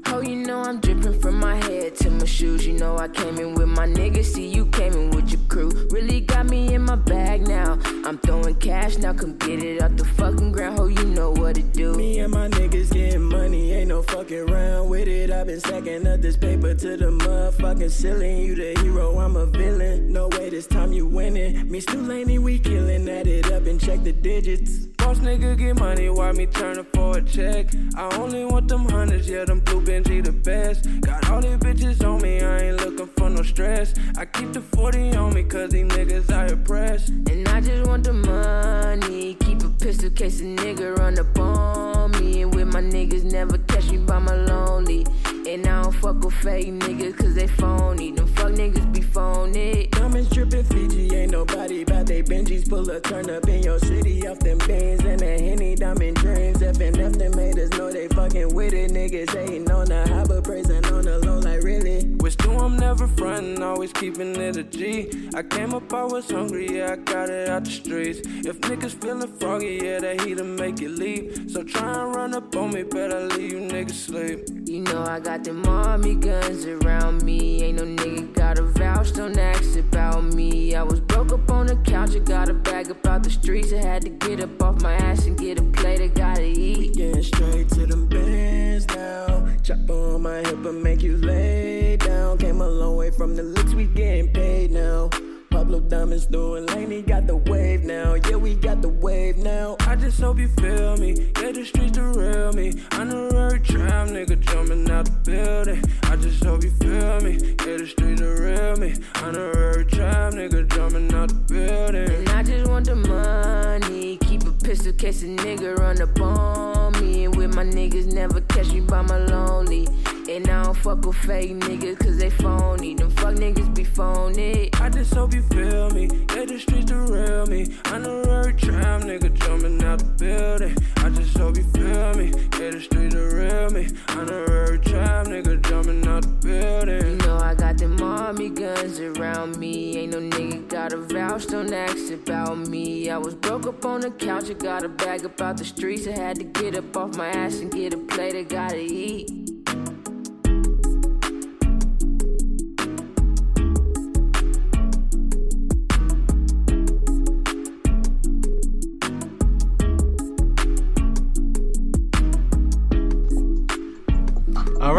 [0.08, 2.66] Oh, you know I'm dripping from my head to my shoes.
[2.66, 4.26] You know I came in with my niggas.
[4.26, 5.72] See, you came in with your crew.
[5.90, 7.80] Really got me in my bag now.
[8.06, 9.14] I'm throwing cash now.
[9.14, 10.80] Come get it out the fucking ground.
[10.80, 11.96] Oh, you know what to do.
[11.96, 15.32] Me and my niggas getting money, ain't no fucking around with it.
[15.32, 18.38] I've been stacking up this paper to the motherfucking ceiling.
[18.40, 20.12] You the hero, I'm a villain.
[20.12, 21.70] No way this time you winning.
[21.70, 23.08] Me Stu Laney, we killing.
[23.10, 24.88] Add it up and check the digits.
[25.06, 27.68] Boss nigga get money, why me turn up for a check?
[27.96, 30.90] I only want them hundreds, yeah, them blue Benji the best.
[31.02, 33.94] Got all these bitches on me, I ain't looking for no stress.
[34.18, 37.10] I keep the 40 on me, cause these niggas I impressed.
[37.10, 39.36] And I just want the money.
[39.36, 42.42] Keep a pistol case a nigga run up on me.
[42.42, 45.06] And with my niggas, never catch me by my lonely.
[45.48, 48.12] And I don't fuck with fake niggas cause they phony.
[48.12, 49.88] Them fuck niggas be phony.
[49.92, 52.68] Diamonds dripping Fiji, ain't nobody about they Benjis.
[52.68, 56.64] Pull a turn up in your city off them beans and that Henny diamond dreams.
[56.64, 58.90] F and F them haters know they fucking with it.
[58.90, 62.06] Niggas hating on the high, but praising on the low, really.
[62.22, 65.30] With Stu, I'm never frontin', always keeping it a G.
[65.34, 68.20] I came up, I was hungry, yeah, I got it out the streets.
[68.46, 71.50] If niggas feeling froggy, yeah, that heat'll make you leave.
[71.50, 74.40] So try and run up on me, better leave you niggas sleep.
[74.66, 77.64] You know I got them army guns around me.
[77.64, 80.76] Ain't no nigga got a vouch, don't ask about me.
[80.76, 83.74] I was broke up on the couch, I got a bag about the streets.
[83.74, 86.94] I had to get up off my ass and get a plate, I gotta eat.
[86.96, 89.48] Getting straight to them bands now.
[89.64, 91.55] Chop on my hip and make you lay
[91.98, 92.38] down.
[92.38, 95.10] Came a long way from the licks, we getting paid now.
[95.56, 98.16] Pablo Diamonds doing Laney got the wave now.
[98.16, 99.78] Yeah, we got the wave now.
[99.80, 101.32] I just hope you feel me.
[101.42, 102.74] Yeah, the streets the real me.
[102.92, 105.82] Honorary trap nigga jumping out the building.
[106.04, 107.56] I just hope you feel me.
[107.66, 108.96] Yeah, the streets the real me.
[109.24, 112.14] Honorary trap nigga jumping out the building.
[112.14, 114.18] And I just want the money.
[114.18, 117.26] Keep a pistol case a nigga run up on me.
[117.26, 119.88] And with my niggas, never catch me by my lonely.
[120.28, 122.96] And I don't fuck with fake niggas cause they phony.
[122.96, 124.72] Them fuck niggas be phony.
[124.74, 126.10] I just hope you feel me.
[126.36, 127.78] Yeah, the streets the real me.
[127.86, 130.76] Honorary trap nigga jumping out the building.
[130.98, 132.32] I just hope you feel me.
[132.60, 133.88] Yeah, the streets the real me.
[134.10, 137.12] Honorary trap nigga jumping out the building.
[137.12, 139.98] You know I got them army guns around me.
[139.98, 143.12] Ain't no nigga got a vouch, don't ask about me.
[143.12, 146.08] I was broke up on the couch, I got a bag about the streets.
[146.08, 149.55] I had to get up off my ass and get a plate, I gotta eat.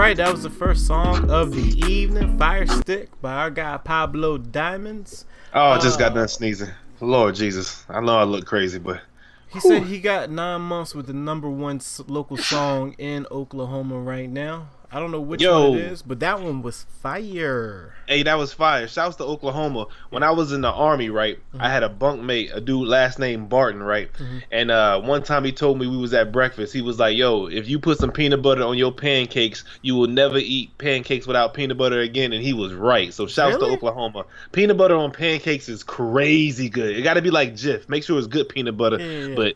[0.03, 4.37] Right, that was the first song of the evening, "Fire Stick" by our guy Pablo
[4.37, 5.25] Diamonds.
[5.55, 6.71] Oh, I just got uh, done sneezing.
[7.01, 9.01] Lord Jesus, I know I look crazy, but
[9.49, 14.29] He said he got nine months with the number one local song in Oklahoma right
[14.29, 14.69] now.
[14.97, 15.73] I don't know which Yo.
[15.73, 17.93] one it is, but that one was fire.
[18.09, 18.89] hey, that was fire.
[18.89, 19.89] Shouts to Oklahoma.
[20.09, 23.19] When I was in the army, right, I had a bunk mate, a dude last
[23.19, 24.09] name Barton, right,
[24.51, 26.73] and uh, one time he told me we was at breakfast.
[26.73, 30.09] He was like, "Yo, if you put some peanut butter on your pancakes, you will
[30.09, 33.13] never eat pancakes without peanut butter again." And he was right.
[33.13, 33.69] So shouts Really?
[33.69, 34.25] to Oklahoma.
[34.53, 36.97] Peanut butter on pancakes is crazy good.
[36.97, 37.87] It got to be like Jif.
[37.91, 39.35] Make sure it's good peanut butter, Yeah, yeah, yeah.
[39.37, 39.55] but.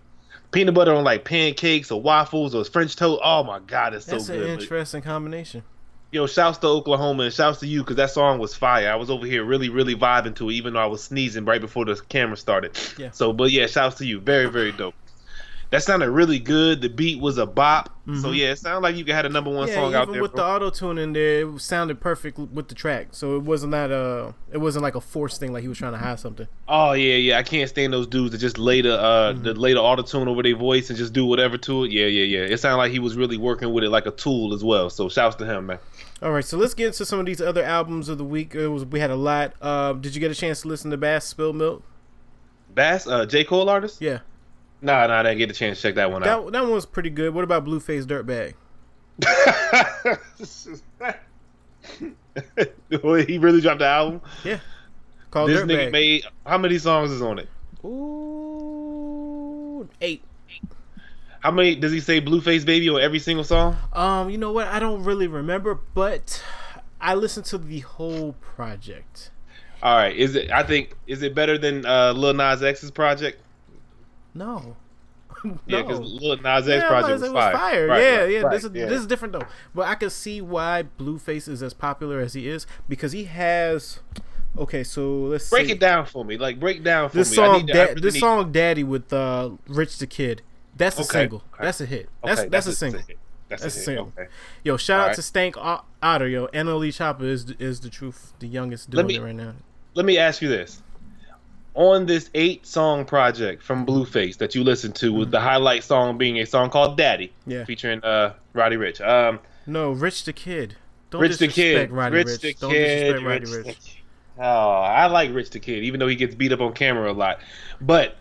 [0.53, 3.21] Peanut butter on like pancakes or waffles or French toast.
[3.25, 4.43] Oh my god, it's so That's good.
[4.43, 5.63] an But- interesting combination.
[6.13, 8.91] Yo, shouts to Oklahoma and shouts to you because that song was fire.
[8.91, 11.61] I was over here really, really vibing to it, even though I was sneezing right
[11.61, 12.77] before the camera started.
[12.99, 13.13] Yeah.
[13.13, 14.19] So, but yeah, shouts to you.
[14.19, 14.97] Very, very dope.
[15.71, 16.81] That sounded really good.
[16.81, 17.97] The beat was a bop.
[18.21, 19.77] So yeah, it sounded like you could have a number one Mm-hmm.
[19.79, 20.21] Yeah, song out there.
[20.21, 23.11] with the auto tune in there, it sounded perfect with the track.
[23.13, 25.93] So it wasn't that uh, it wasn't like a forced thing, like he was trying
[25.93, 26.49] to hide something.
[26.67, 27.39] oh yeah, yeah.
[27.39, 29.43] I can't stand those dudes that just lay the uh Mm-hmm.
[29.45, 31.93] the lay the auto tune over their voice and just do whatever to it.
[31.93, 32.53] Yeah, yeah, yeah.
[32.53, 34.91] It sounded like he was really working with it like a tool as well.
[34.91, 35.79] So shouts to him, man.
[36.21, 38.57] All right, so let's get into some of these other albums of the week.
[38.57, 39.55] It was we had a lot.
[39.63, 41.85] Uh, did you get a chance to listen to Bas Spill Milk?
[42.75, 44.01] Bas, uh, J Cole artist?
[44.03, 44.19] Yeah,
[44.83, 46.47] Nah, nah, I didn't get a chance to check that one out.
[46.47, 47.35] that that one was pretty good.
[47.35, 48.55] What about Blueface Dirtbag?
[53.27, 54.23] he really dropped the album.
[54.45, 54.61] Yeah,
[55.31, 57.49] called this nigga made how many songs is on it?
[57.85, 60.23] Ooh, eight.
[61.41, 63.77] How many does he say Blueface Baby on every single song?
[63.93, 64.69] Um, you know what?
[64.69, 66.43] I don't really remember, but
[67.01, 69.31] I listened to the whole project.
[69.83, 70.51] All right, is it?
[70.51, 73.41] I think is it better than uh, Lil Nas X's project?
[74.35, 74.77] No.
[75.67, 76.01] Yeah, because.
[76.01, 77.87] Lil Nas X Yeah, project it was fire.
[77.87, 78.41] Right, yeah, right, yeah.
[78.41, 78.87] right, This is yeah.
[78.87, 79.47] this is different though.
[79.75, 84.01] But I can see why Blueface is as popular as he is because he has.
[84.59, 85.73] Okay, so let's break see.
[85.73, 86.37] it down for me.
[86.37, 87.37] Like break down for This me.
[87.37, 90.43] Song, to- da- really this need- song, "Daddy" with uh, Rich the Kid.
[90.77, 91.43] That's a Okay, single.
[91.55, 91.65] okay.
[91.65, 92.09] That's a hit.
[92.25, 93.01] That's Okay, that's, a single.
[93.03, 93.19] hit.
[93.49, 94.13] That's, That's a a single.
[94.65, 95.17] Yo, shout out Alright.
[95.17, 95.57] to Stank
[96.03, 96.29] Otter.
[96.29, 99.55] Yo, Lee Chopper is is the truth, the youngest doing me- it right now.
[99.95, 100.83] Let me ask you this:
[101.81, 106.19] on this eight song project from Blueface that you listened to, with the highlight song
[106.19, 107.65] being a song called "Daddy," Yeah.
[107.65, 109.01] featuring uh Roddy Ricch.
[109.01, 110.77] Um, No, Rich the Kid.
[111.11, 111.97] Don't Rich the disrespect Kid.
[111.97, 112.41] Roddy Ricch Rich.
[112.43, 112.85] the Don't Kid.
[113.15, 113.79] disrespect Roddy Ricch Rich.
[114.37, 117.11] the Oh, I like Rich the Kid, even though he gets beat up on camera
[117.11, 117.41] a lot.
[117.81, 118.17] But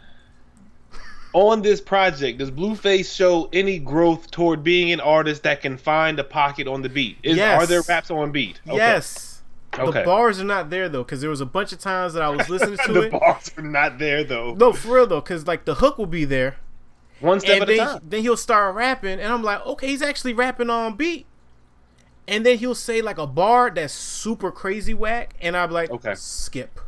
[1.34, 6.18] on this project, does Blueface show any growth toward being an artist that can find
[6.18, 7.18] a pocket on the beat?
[7.24, 7.62] Is, Yes.
[7.62, 8.60] Are there raps on beat?
[8.68, 8.78] Okay.
[8.78, 9.29] Yes.
[9.78, 10.00] Okay.
[10.00, 12.30] The bars are not there though, because there was a bunch of times that I
[12.30, 13.12] was listening to the it.
[13.12, 14.54] bars are not there though.
[14.56, 16.58] No, for real though, because like the hook will be there,
[17.20, 18.00] One step and at a time.
[18.04, 21.26] then he'll start rapping, and I'm like, okay, he's actually rapping on beat.
[22.28, 26.14] And then he'll say like a bar that's super crazy whack, and I'm like, Okay.
[26.16, 26.80] skip,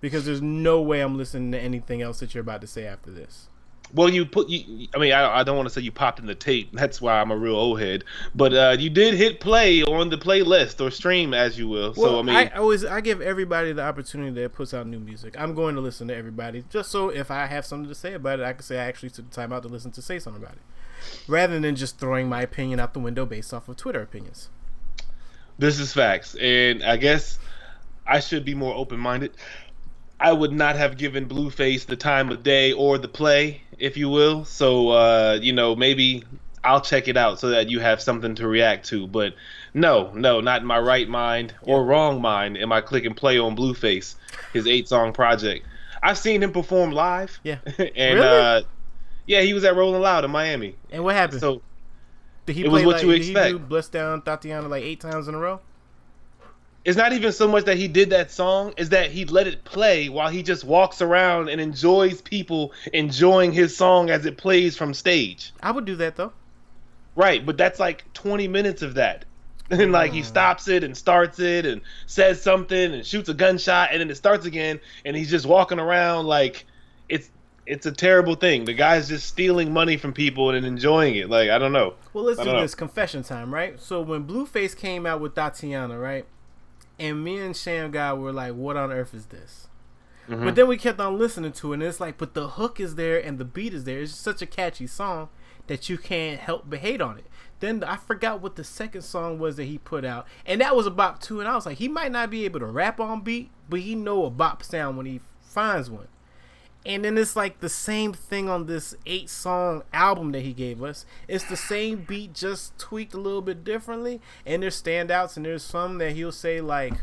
[0.00, 3.10] because there's no way I'm listening to anything else that you're about to say after
[3.10, 3.48] this.
[3.94, 4.48] Well, you put.
[4.48, 6.70] You, I mean, I, I don't want to say you popped in the tape.
[6.72, 8.04] That's why I'm a real old head.
[8.34, 11.94] But uh, you did hit play on the playlist or stream, as you will.
[11.96, 15.00] Well, so I mean, I always I give everybody the opportunity that puts out new
[15.00, 15.36] music.
[15.38, 18.40] I'm going to listen to everybody just so if I have something to say about
[18.40, 20.42] it, I can say I actually took the time out to listen to say something
[20.42, 20.62] about it,
[21.26, 24.50] rather than just throwing my opinion out the window based off of Twitter opinions.
[25.58, 27.38] This is facts, and I guess
[28.06, 29.32] I should be more open-minded.
[30.20, 34.08] I would not have given Blueface the time of day or the play, if you
[34.08, 34.44] will.
[34.44, 36.24] So, uh, you know, maybe
[36.64, 39.06] I'll check it out so that you have something to react to.
[39.06, 39.34] But
[39.74, 43.38] no, no, not in my right mind or wrong mind am I click and play
[43.38, 44.16] on Blueface,
[44.52, 45.66] his eight-song project.
[46.02, 47.38] I've seen him perform live.
[47.42, 47.58] Yeah.
[47.78, 48.20] and Really?
[48.20, 48.62] uh,
[49.26, 50.74] yeah, he was at Rolling Loud in Miami.
[50.90, 51.40] And what happened?
[51.40, 51.62] So
[52.46, 53.52] did he it was what like, you did he expect.
[53.52, 55.60] do Bless Down Thotiana like eight times in a row?
[56.88, 59.62] It's not even so much that he did that song is that he let it
[59.64, 64.74] play while he just walks around and enjoys people enjoying his song as it plays
[64.74, 65.52] from stage.
[65.62, 66.32] I would do that though.
[67.14, 69.26] right but that's like 20 minutes of that.
[69.70, 70.24] And like he mm.
[70.24, 74.16] stops it and starts it and says something and shoots a gunshot and then it
[74.16, 76.64] starts again and he's just walking around like
[77.10, 77.28] it's
[77.66, 78.64] it's a terrible thing.
[78.64, 81.28] The guy's just stealing money from people and enjoying it.
[81.28, 81.96] Like i don't know.
[82.14, 82.62] Well, let's do know.
[82.62, 82.74] this.
[82.74, 83.78] Confession time, right?
[83.78, 86.24] So when Blueface came out with Thotiana, right,
[86.98, 89.68] and me and Sham guy were like, "What on earth is this?"
[90.28, 90.44] Mm-hmm.
[90.44, 92.96] But then we kept on listening to it, and it's like, but the hook is
[92.96, 94.00] there and the beat is there.
[94.00, 95.30] It's such a catchy song
[95.68, 97.26] that you can't help but hate on it.
[97.60, 100.86] Then I forgot what the second song was that he put out, and that was
[100.86, 101.40] a bop too.
[101.40, 103.94] And I was like, he might not be able to rap on beat, but he
[103.94, 106.08] know a bop sound when he finds one.
[106.86, 110.82] And then it's like the same thing on this eight song album that he gave
[110.82, 111.04] us.
[111.26, 114.20] It's the same beat, just tweaked a little bit differently.
[114.46, 116.94] And there's standouts, and there's some that he'll say, like,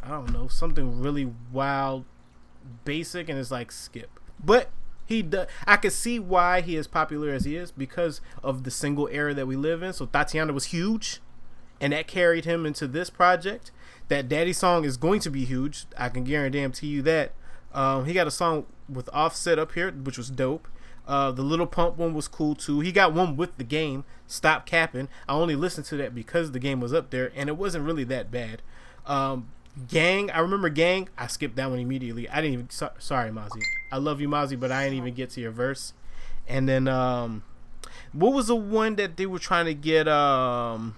[0.00, 2.04] I don't know, something really wild,
[2.84, 4.10] basic, and it's like skip.
[4.44, 4.70] But
[5.06, 8.70] he does, I can see why he is popular as he is because of the
[8.70, 9.92] single era that we live in.
[9.92, 11.20] So Thotiana was huge,
[11.80, 13.70] and that carried him into this project.
[14.08, 15.86] That Daddy song is going to be huge.
[15.96, 17.32] I can guarantee you that.
[17.76, 20.66] Um, he got a song with Offset up here, which was dope.
[21.06, 22.80] Uh, the Lil Pump one was cool too.
[22.80, 24.04] He got one with the game.
[24.26, 25.08] Stop capping.
[25.28, 28.02] I only listened to that because the game was up there, and it wasn't really
[28.04, 28.62] that bad.
[29.06, 29.48] Um,
[29.88, 31.10] Gang, I remember Gang.
[31.18, 32.28] I skipped that one immediately.
[32.28, 32.70] I didn't even.
[32.70, 33.62] So, sorry, Mozzy.
[33.92, 35.92] I love you, Mozzy, but I didn't even get to your verse.
[36.48, 37.44] And then, um,
[38.12, 40.96] what was the one that they were trying to get um,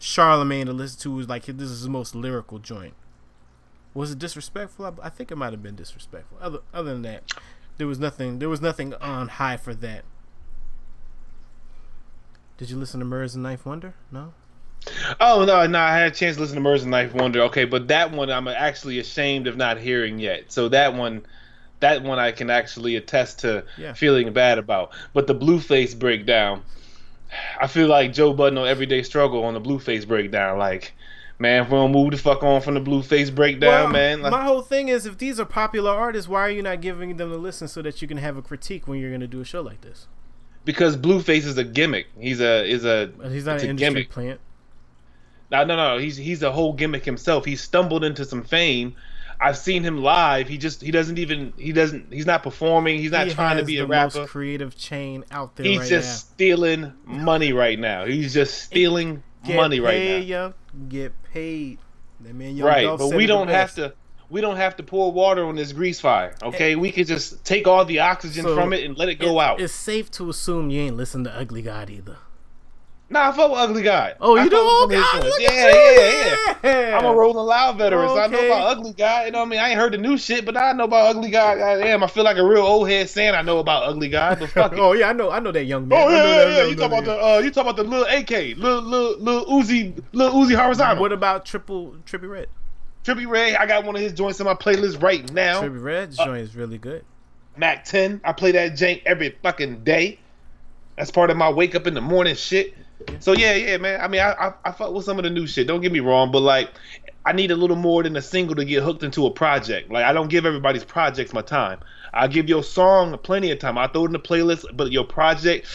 [0.00, 1.10] Charlemagne to listen to?
[1.10, 2.94] Was like this is his most lyrical joint.
[3.94, 4.86] Was it disrespectful?
[4.86, 6.38] I, I think it might have been disrespectful.
[6.40, 7.32] Other other than that,
[7.78, 8.38] there was nothing.
[8.38, 10.04] There was nothing on high for that.
[12.58, 13.94] Did you listen to Murs and 9th Wonder?
[14.12, 14.32] No.
[15.20, 15.78] Oh no, no!
[15.78, 17.42] I had a chance to listen to Murs and 9th Wonder.
[17.44, 20.52] Okay, but that one I'm actually ashamed of not hearing yet.
[20.52, 21.22] So that one,
[21.80, 23.92] that one I can actually attest to Yeah.
[23.94, 24.92] feeling bad about.
[25.12, 26.62] But the Blueface breakdown,
[27.60, 30.58] I feel like Joe Budden on Everyday Struggle on the Blueface breakdown.
[30.58, 30.94] Like,
[31.40, 34.22] man, if we don't move the fuck on from the Blueface breakdown, Well, man.
[34.22, 37.16] Like, my whole thing is, if these are popular artists, why are you not giving
[37.16, 39.40] them a listen so that you can have a critique when you're going to do
[39.40, 40.06] a show like this?
[40.64, 42.06] because Blueface is a gimmick.
[42.18, 44.10] He's a is a he's not an a industry gimmick.
[44.10, 44.40] plant.
[45.50, 45.98] No, no, no.
[45.98, 47.44] He's he's a whole gimmick himself.
[47.44, 48.94] He stumbled into some fame.
[49.40, 50.48] I've seen him live.
[50.48, 52.98] He just he doesn't even he doesn't he's not performing.
[52.98, 54.20] He's not he trying to be a rapper.
[54.20, 58.04] most creative chain out there He's right just stealing money right now.
[58.04, 59.22] He's just stealing.
[59.44, 60.52] Get money right now.
[60.88, 61.78] Get paid.
[62.20, 63.94] That man, Young Right, Dolph but we don't have to
[64.28, 66.34] we don't have to pour water on this grease fire.
[66.42, 69.40] Okay, we could just take all the oxygen So, from it and let it go
[69.40, 69.60] It- out.
[69.60, 72.18] It's safe to assume you ain't listened to Ugly God either.
[73.12, 74.14] Nah, I fuck with Ugly God.
[74.20, 74.56] Oh, you fuck do?
[74.96, 76.68] with some Oh, God, look yeah, at you.
[76.70, 76.96] yeah, yeah.
[76.98, 79.26] I'm a Rolling Loud veteran, so I know about Ugly God.
[79.26, 79.58] You know what I mean?
[79.58, 81.58] I ain't heard the new shit, but I know about Ugly God.
[81.58, 84.48] Goddamn, I feel like a real old head saying I know about Ugly God, but
[84.50, 84.78] fuck it.
[84.78, 85.28] Oh yeah, I know.
[85.32, 86.00] I know that young man.
[86.00, 86.64] Oh yeah, yeah, that- yeah.
[86.70, 90.00] You talk about the uh, you talk about the little AK, little little little Uzi,
[90.12, 91.00] little Uzi horizontal.
[91.02, 92.48] What about Triple Trippie Redd?
[93.04, 95.62] Trippie Redd, I got one of his joints in my playlist right now.
[95.62, 97.04] Trippie Redd's Uh, joint is really good.
[97.56, 100.20] Mac 10, I play that jank every fucking day.
[100.96, 102.74] That's part of my wake up in the morning shit.
[103.18, 104.00] So yeah, yeah, man.
[104.00, 105.66] I mean, I, I I fuck with some of the new shit.
[105.66, 106.70] Don't get me wrong, but like,
[107.24, 109.90] I need a little more than a single to get hooked into a project.
[109.90, 111.80] Like, I don't give everybody's projects my time.
[112.12, 113.78] I give your song plenty of time.
[113.78, 115.66] I throw it in the playlist, but your project,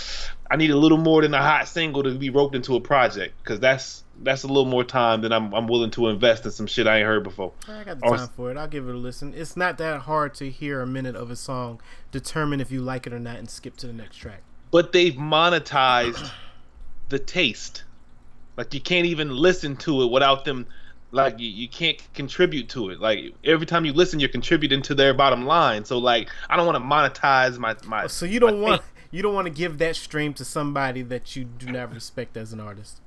[0.52, 3.36] I need a little more than a hot single to be roped into a project
[3.44, 6.68] because that's that's a little more time than I'm I'm willing to invest in some
[6.68, 7.52] shit I ain't heard before.
[7.68, 8.58] I got the Or- time for it.
[8.58, 9.34] I'll give it a listen.
[9.36, 13.08] It's not that hard to hear a minute of a song, determine if you like
[13.08, 14.42] it or not, and skip to the next track.
[14.72, 16.32] But they've monetized
[17.10, 17.84] the taste.
[18.58, 20.68] Like you can't even listen to it without them.
[21.12, 23.00] Like you, you can't contribute to it.
[23.00, 25.86] Like every time you listen, you're contributing to their bottom line.
[25.86, 28.08] So like I don't want to monetize my my.
[28.08, 31.46] So you don't want you don't want to give that stream to somebody that you
[31.46, 33.02] do not respect as an artist.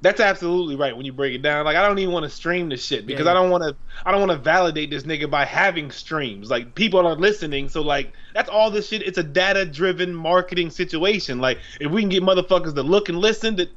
[0.00, 1.64] That's absolutely right when you break it down.
[1.64, 3.32] Like I don't even want to stream this shit because Yeah.
[3.32, 3.74] I don't want to.
[4.06, 6.50] I don't want to validate this nigga by having streams.
[6.50, 9.02] Like people are listening, so like that's all this shit.
[9.02, 11.40] It's a data-driven marketing situation.
[11.40, 13.70] Like if we can get motherfuckers to look and listen, that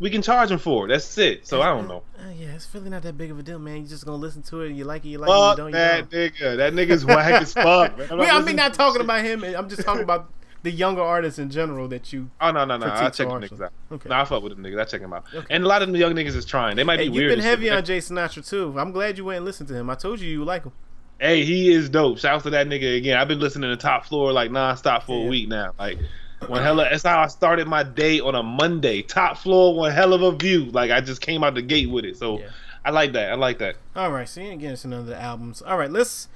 [0.00, 0.86] we can charge them for.
[0.86, 0.88] it.
[0.88, 1.46] That's it.
[1.46, 2.02] So I don't know.
[2.18, 3.82] Uh, yeah, it's really not that big of a deal, man.
[3.82, 4.72] You just gonna listen to it.
[4.72, 5.32] You like it, you like it.
[5.32, 6.20] You don't, you that don't.
[6.20, 6.56] nigga.
[6.56, 7.96] That nigga's whack as fuck.
[7.98, 8.08] Man.
[8.10, 9.02] I'm Wait, I mean, not talking shit.
[9.02, 9.44] about him.
[9.44, 10.28] I'm just talking about
[10.62, 12.30] the younger artists in general that you.
[12.40, 12.86] Oh no no no!
[12.86, 13.72] I check them niggas out.
[13.92, 14.08] Okay.
[14.08, 14.80] No, I fuck with them niggas.
[14.80, 15.24] I check them out.
[15.34, 15.46] Okay.
[15.54, 16.76] And a lot of them young niggas is trying.
[16.76, 17.30] They might Hey, be you've weird.
[17.30, 18.74] been shit, heavy on Jay Sinatra too.
[18.78, 19.88] I'm glad you went and listened to him.
[19.90, 20.72] I told you you like him.
[21.20, 22.18] Hey, he is dope.
[22.18, 23.16] Shout out to that nigga again.
[23.18, 25.26] I've been listening to Top Floor like nonstop for Yeah.
[25.26, 25.72] a week now.
[25.78, 25.98] Like
[26.46, 26.86] one hella.
[26.90, 29.02] That's how I started my day on a Monday.
[29.02, 30.66] Top Floor, one hell of a view.
[30.66, 32.16] Like I just came out the gate with it.
[32.16, 32.46] So Yeah.
[32.84, 33.32] I like that.
[33.32, 33.74] I like that.
[33.96, 35.60] All right, so you ain't getting into none of the albums.
[35.62, 36.28] All right, let's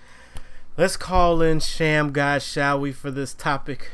[0.76, 3.90] let's call in Sham God, shall we, for this topic?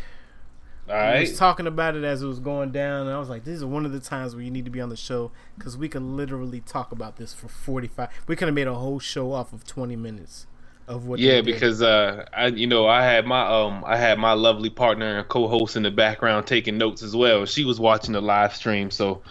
[0.88, 3.44] All I was talking about it as it was going down, and I was like,
[3.44, 5.76] "This is one of the times where you need to be on the show because
[5.76, 8.08] we could literally talk about this for forty-five.
[8.26, 10.46] We could have made a whole show off of twenty minutes
[10.88, 11.20] of what.
[11.20, 15.18] Yeah, because uh, I you know I had my um I had my lovely partner
[15.18, 17.44] and co-host in the background taking notes as well.
[17.46, 19.22] She was watching the live stream, so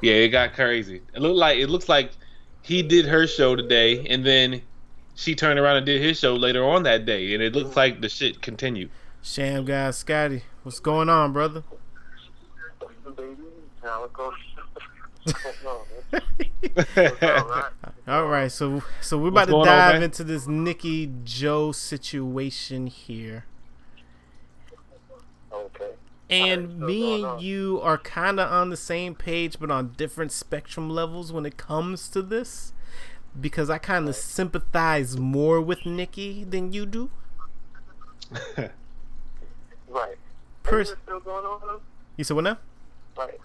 [0.00, 1.02] yeah, it got crazy.
[1.14, 2.10] It looked like it looks like
[2.62, 4.62] he did her show today, and then
[5.14, 8.00] she turned around and did his show later on that day, and it looks like
[8.00, 8.90] the shit continued.
[9.22, 11.62] Sham God, Scotty, what's going on, brother?
[13.16, 13.36] baby.
[13.82, 14.34] Now it goes.
[15.62, 15.86] all
[17.22, 17.72] right.
[18.06, 21.72] All right, so so we're about What's to going on, dive into this Nicki Joe
[21.72, 23.46] situation here.
[25.52, 25.92] Okay.
[26.28, 27.38] And Alright, so me and on.
[27.40, 31.56] you are kind of on the same page, but on different spectrum levels when it
[31.56, 32.72] comes to this.
[33.40, 37.10] Because I kind of sympathize more with Nicki than you do.
[39.88, 40.16] Right.
[40.64, 41.60] Pers- Isn't it still going on?
[41.62, 41.80] though?
[42.16, 42.58] You said what now?
[43.16, 43.40] Like,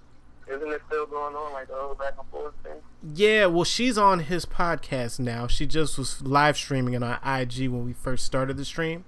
[0.51, 1.53] isn't it still going on?
[1.53, 2.73] Like the whole back and forth thing?
[3.13, 5.45] Yeah, well, she's on his podcast now.
[5.47, 9.05] She just was live streaming on our IG when we first started the stream.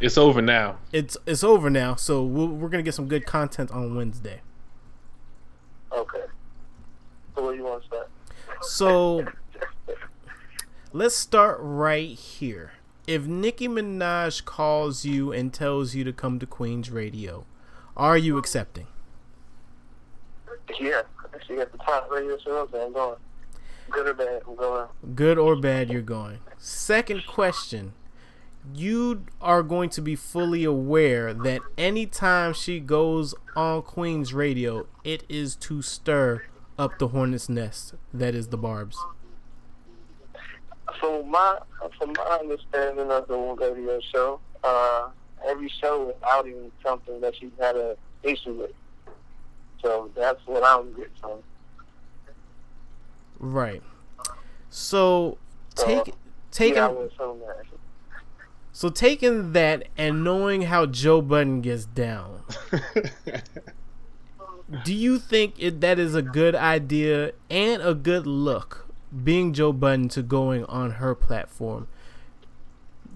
[0.00, 0.78] It's over now.
[0.92, 4.42] It's it's over now, so we'll, we're gonna get some good content on Wednesday.
[5.92, 6.24] Okay.
[7.34, 8.10] So what do you want to start?
[8.60, 9.24] So
[10.92, 12.72] let's start right here.
[13.06, 17.44] If Nicki Minaj calls you and tells you to come to Queen's Radio,
[17.96, 18.88] are you accepting?
[20.80, 21.02] Yeah.
[21.46, 23.16] She at the top radio so I'm going.
[23.90, 24.88] Good or bad, I'm going.
[25.14, 26.40] Good or bad, you're going.
[26.58, 27.92] Second question.
[28.74, 35.22] You are going to be fully aware that anytime she goes on Queen's Radio, it
[35.28, 36.42] is to stir
[36.76, 38.98] up the hornet's nest that is the Barb's.
[41.00, 41.58] From my
[41.98, 45.08] from my understanding of the radio show, uh,
[45.46, 48.70] every show is outing something that she's had a issue with.
[49.82, 51.38] So that's what I'm getting from.
[53.38, 53.82] Right.
[54.70, 55.38] So
[55.74, 56.12] take Uh,
[56.50, 57.64] taking Yeah, I would assume that.
[58.72, 62.42] so taking that and knowing how Joe Budden gets down,
[64.84, 68.85] do you think it, that is a good idea and a good look
[69.24, 71.88] being Joe Budden to going on her platform,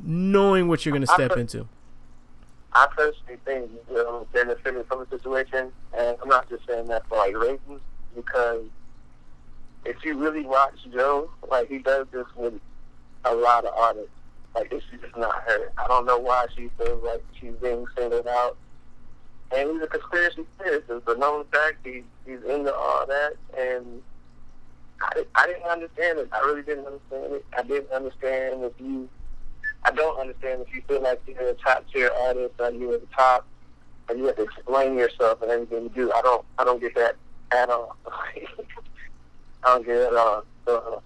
[0.03, 1.68] knowing what you're going to step per- into?
[2.72, 7.07] I personally think you know, benefited from the situation, and I'm not just saying that
[7.09, 7.81] for like ratings,
[8.14, 8.64] because
[9.85, 12.55] if you really watch Joe, like he does this with
[13.24, 14.11] a lot of artists.
[14.55, 15.73] Like this is just not her.
[15.79, 18.56] I don't know why she feels like she's being singled out.
[19.52, 20.87] And he's a conspiracy theorist.
[20.88, 21.79] It's a known fact.
[21.85, 24.02] He, he's into all that, and
[25.01, 26.29] I, I didn't understand it.
[26.33, 27.44] I really didn't understand it.
[27.57, 29.09] I didn't understand if you
[29.83, 33.01] I don't understand if you feel like you're a top tier artist or you're at
[33.01, 33.46] the top
[34.09, 36.13] and you have to explain yourself and everything you do.
[36.13, 37.17] I don't I don't get that
[37.53, 37.96] at all.
[38.07, 40.44] I don't get it at all.
[40.67, 41.03] So,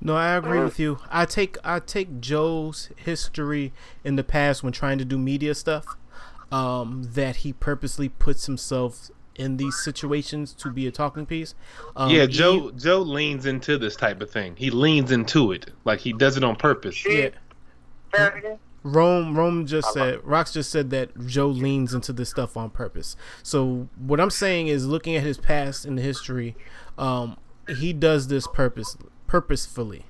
[0.00, 0.64] No, I agree Mhm.
[0.64, 0.98] with you.
[1.10, 3.72] I take I take Joe's history
[4.04, 5.96] in the past when trying to do media stuff,
[6.50, 11.54] um, that he purposely puts himself in these situations to be a talking piece.
[11.96, 14.54] Um, yeah, he- Joe Joe leans into this type of thing.
[14.56, 17.04] He leans into it like he does it on purpose.
[17.06, 17.30] yeah.
[18.14, 18.58] Say it again?
[18.84, 23.14] Rome Rome just said Rox just said that Joe leans into this stuff on purpose.
[23.44, 26.56] So what I'm saying is looking at his past and the history,
[26.98, 27.36] um,
[27.68, 28.96] he does this purpose
[29.28, 30.04] purposefully.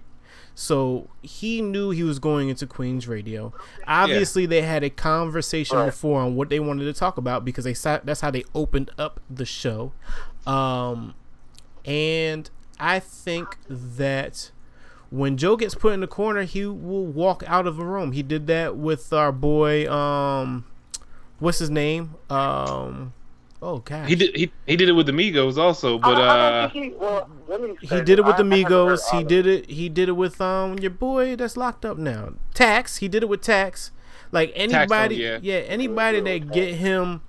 [0.55, 3.53] So he knew he was going into Queen's Radio.
[3.87, 5.87] Obviously, they had a conversation Right.
[5.87, 8.91] before on what they wanted to talk about because they sa- that's how they opened
[8.99, 9.93] up the show.
[10.47, 11.15] Um,
[11.85, 14.51] and I think that
[15.11, 18.13] when Joe gets put in the corner, he will walk out of the room.
[18.13, 20.65] He did that with our boy, um,
[21.39, 22.15] what's his name?
[22.31, 23.13] Um,
[23.63, 26.51] oh god, He did he, he did it with the Migos also, but I, I
[26.65, 27.31] uh he, well,
[27.81, 29.17] He did it with the I- I haven't heard Migos.
[29.17, 29.71] He did it.
[29.71, 32.35] He did it with um your boy that's locked up now.
[32.53, 32.99] Tax.
[32.99, 33.93] He did it with Tax.
[34.33, 35.39] Like anybody, yeah.
[35.43, 37.23] yeah, anybody that get him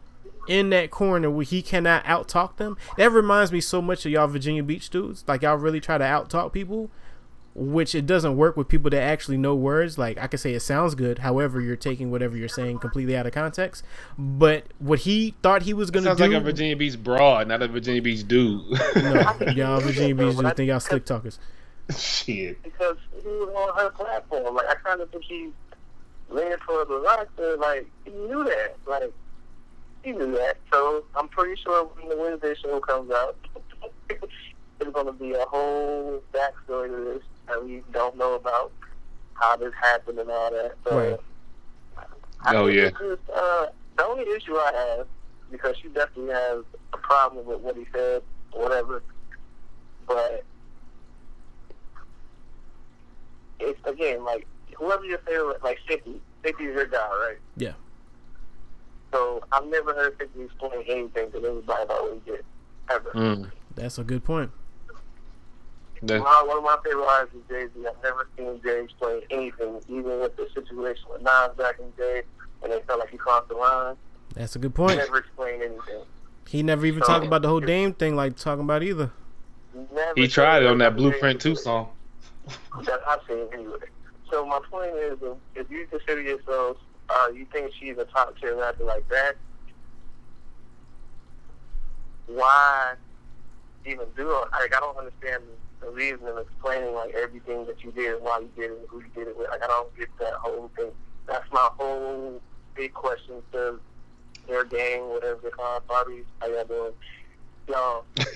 [0.47, 2.77] in that corner where he cannot out talk them.
[2.97, 5.23] That reminds me so much of y'all Virginia Beach dudes.
[5.27, 6.89] Like y'all really try to out talk people,
[7.55, 9.97] which it doesn't work with people that actually know words.
[9.97, 13.25] Like I can say it sounds good, however you're taking whatever you're saying completely out
[13.25, 13.83] of context.
[14.17, 17.47] But what he thought he was gonna sounds do, sounds like a Virginia Beach broad,
[17.47, 18.61] not a Virginia Beach dude.
[18.95, 21.39] no, y'all Virginia Beach But dudes think y'all slick talkers.
[21.97, 22.63] Shit.
[22.63, 24.55] because he was on her platform.
[24.55, 25.49] Like I kind of think he
[26.29, 27.57] leaned for the roster.
[27.57, 28.75] Like he knew that.
[28.87, 29.11] Like
[30.03, 30.57] he knew that.
[30.71, 33.35] So I'm pretty sure when the Wednesday show comes out,
[34.79, 38.71] there's going to be a whole backstory to this that we don't know about
[39.35, 40.75] how this happened and all that.
[40.85, 41.19] So Right.
[42.45, 42.89] I Oh, think yeah.
[42.89, 43.67] just, uh,
[43.97, 45.07] the only issue I have
[45.51, 46.63] because she definitely has
[46.93, 49.03] a problem with what he said, or whatever.
[50.07, 50.43] But
[53.59, 54.45] it's again like
[54.77, 56.21] whoever your favorite, like Fifty.
[56.43, 57.37] Fifty is your guy, right?
[57.55, 57.73] Yeah.
[59.13, 62.45] So I've never heard Fifty explain anything to anybody about what he did
[62.89, 63.11] ever.
[63.11, 63.51] Mm.
[63.75, 64.51] That's a good point.
[66.03, 67.87] That- My, one of my favorite artists is Jay Z.
[67.87, 72.01] I've never seen Jay explain anything, even with the situation with Nas back in the
[72.03, 72.21] day,
[72.61, 73.95] and it felt like he crossed the line.
[74.35, 74.91] That's a good point.
[74.91, 75.07] He point.
[75.09, 76.03] never explained anything.
[76.49, 79.11] He never even So- talked about the whole Dame thing like talking about either.
[79.73, 81.89] Never He tried it on that Blueprint 2 song.
[82.83, 83.77] that I've seen anyway.
[84.29, 86.77] So my point is, if, if you consider yourself,
[87.09, 89.35] uh, you think she's a top tier rapper like that,
[92.27, 92.93] why
[93.85, 94.47] even do it?
[94.51, 95.43] Like I don't understand
[95.83, 98.87] the reason of explaining like everything that you did and why you did it and
[98.89, 99.49] who you did it with.
[99.49, 100.91] Like I don't get that whole thing.
[101.27, 102.41] That's my whole
[102.75, 103.79] big question to
[104.47, 106.25] their gang, whatever they call it, parties.
[106.39, 106.93] How y'all doing?
[107.67, 108.05] Y'all,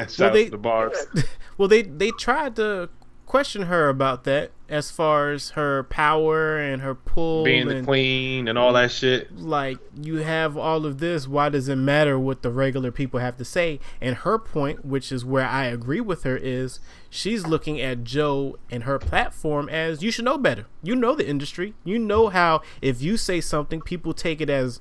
[0.00, 0.96] um, Shout out they- the bars.
[1.58, 2.88] Well, they they tried to
[3.28, 8.48] question her about that as far as her power and her pull Being the queen
[8.48, 9.36] and all that shit.
[9.36, 11.28] like you have all of this.
[11.28, 13.80] Why does it matter what the regular people have to say?
[14.00, 18.58] And her point which is where i agree with her is she's looking at joe
[18.70, 20.66] and her platform as you should know better.
[20.82, 21.74] You know the industry.
[21.84, 24.80] You know how if you say something people take it as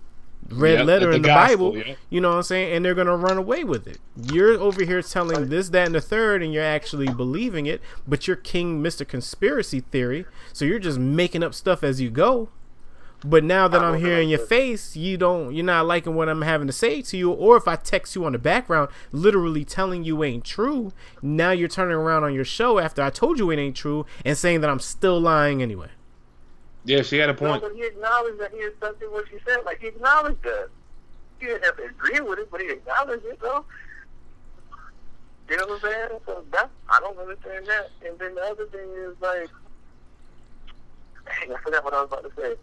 [0.49, 1.95] red Yep, letter like the in the gospel, bible yeah.
[2.09, 5.01] you know what i'm saying and they're gonna run away with it you're over here
[5.01, 9.05] telling this that and the third and you're actually believing it but you're king mr
[9.05, 12.49] conspiracy theory so you're just making up stuff as you go
[13.25, 14.47] but now that I I'm here in your it.
[14.47, 17.67] face, you don't you're not liking what I'm having to say to you, or if
[17.67, 22.23] I text you on the background, literally telling you ain't true, now you're turning around
[22.25, 25.19] on your show after I told you it ain't true and saying that I'm still
[25.19, 25.89] lying anyway.
[26.88, 27.61] Yeah, she had a No, point.
[27.61, 29.57] but he acknowledged that he accepted what she said.
[29.65, 30.69] Like he acknowledged that.
[31.38, 33.65] He didn't have to agree with it, but he acknowledged it though.
[35.49, 36.19] You know what I'm saying?
[36.25, 37.91] So that's I don't understand that.
[38.05, 39.49] And then the other thing is like
[41.25, 42.55] dang, I forgot what I was about to say.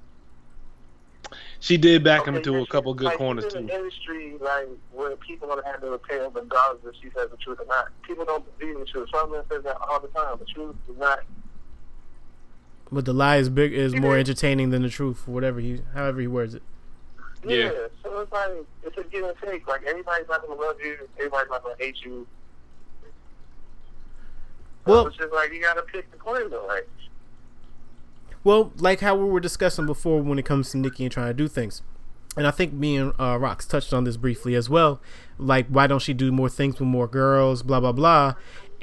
[1.61, 3.59] She did back him Okay, to yeah, a couple good like, corners too.
[3.59, 7.37] in an industry like where people gonna have their opinion regardless if she says the
[7.37, 7.89] truth or not.
[8.03, 9.09] People don't believe the truth.
[9.13, 10.39] Someone says that all the time.
[10.39, 11.21] The truth is not
[12.93, 14.21] But the lie is big is more Mhm.
[14.21, 16.63] entertaining than the truth, whatever he however he words it.
[17.45, 17.57] Yeah.
[17.57, 17.71] Yeah.
[18.03, 18.51] So it's like
[18.85, 19.67] it's a give and take.
[19.67, 22.27] Like everybody's not gonna love you, everybody's not gonna hate you.
[24.87, 26.89] So Well- it's just like you gotta pick the coin though, like
[28.45, 31.35] Well, like how we were discussing before when it comes to Nicki and trying to
[31.35, 31.81] do things.
[32.37, 35.01] And I think me and uh, Rox touched on this briefly as well.
[35.39, 38.35] Like, why don't she do more things with more girls, blah, blah, blah.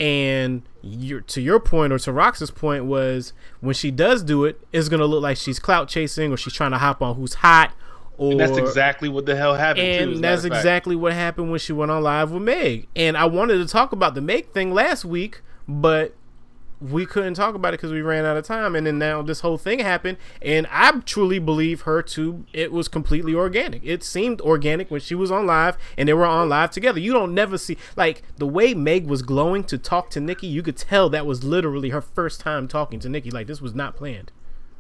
[0.01, 4.59] And your, to your point, or to Rox's point, was when she does do it,
[4.73, 7.35] it's going to look like she's clout chasing or she's trying to hop on who's
[7.35, 7.71] hot.
[8.17, 10.03] Or, And that's exactly what the hell happened too.
[10.03, 12.87] and matter that's exactly what happened when she went on live with Meg.
[12.95, 16.15] And I wanted to talk about the Meg thing last week, but
[16.81, 19.41] we couldn't talk about it because we ran out of time, and then now this
[19.41, 23.81] whole thing happened, and I truly believe her to it was completely organic.
[23.85, 26.99] It seemed organic when she was on live, and they were on live together.
[26.99, 30.47] You don't never see like the way Meg was glowing to talk to Nicki.
[30.47, 33.29] You could tell that was literally her first time talking to Nicki.
[33.29, 34.31] Like this was not planned.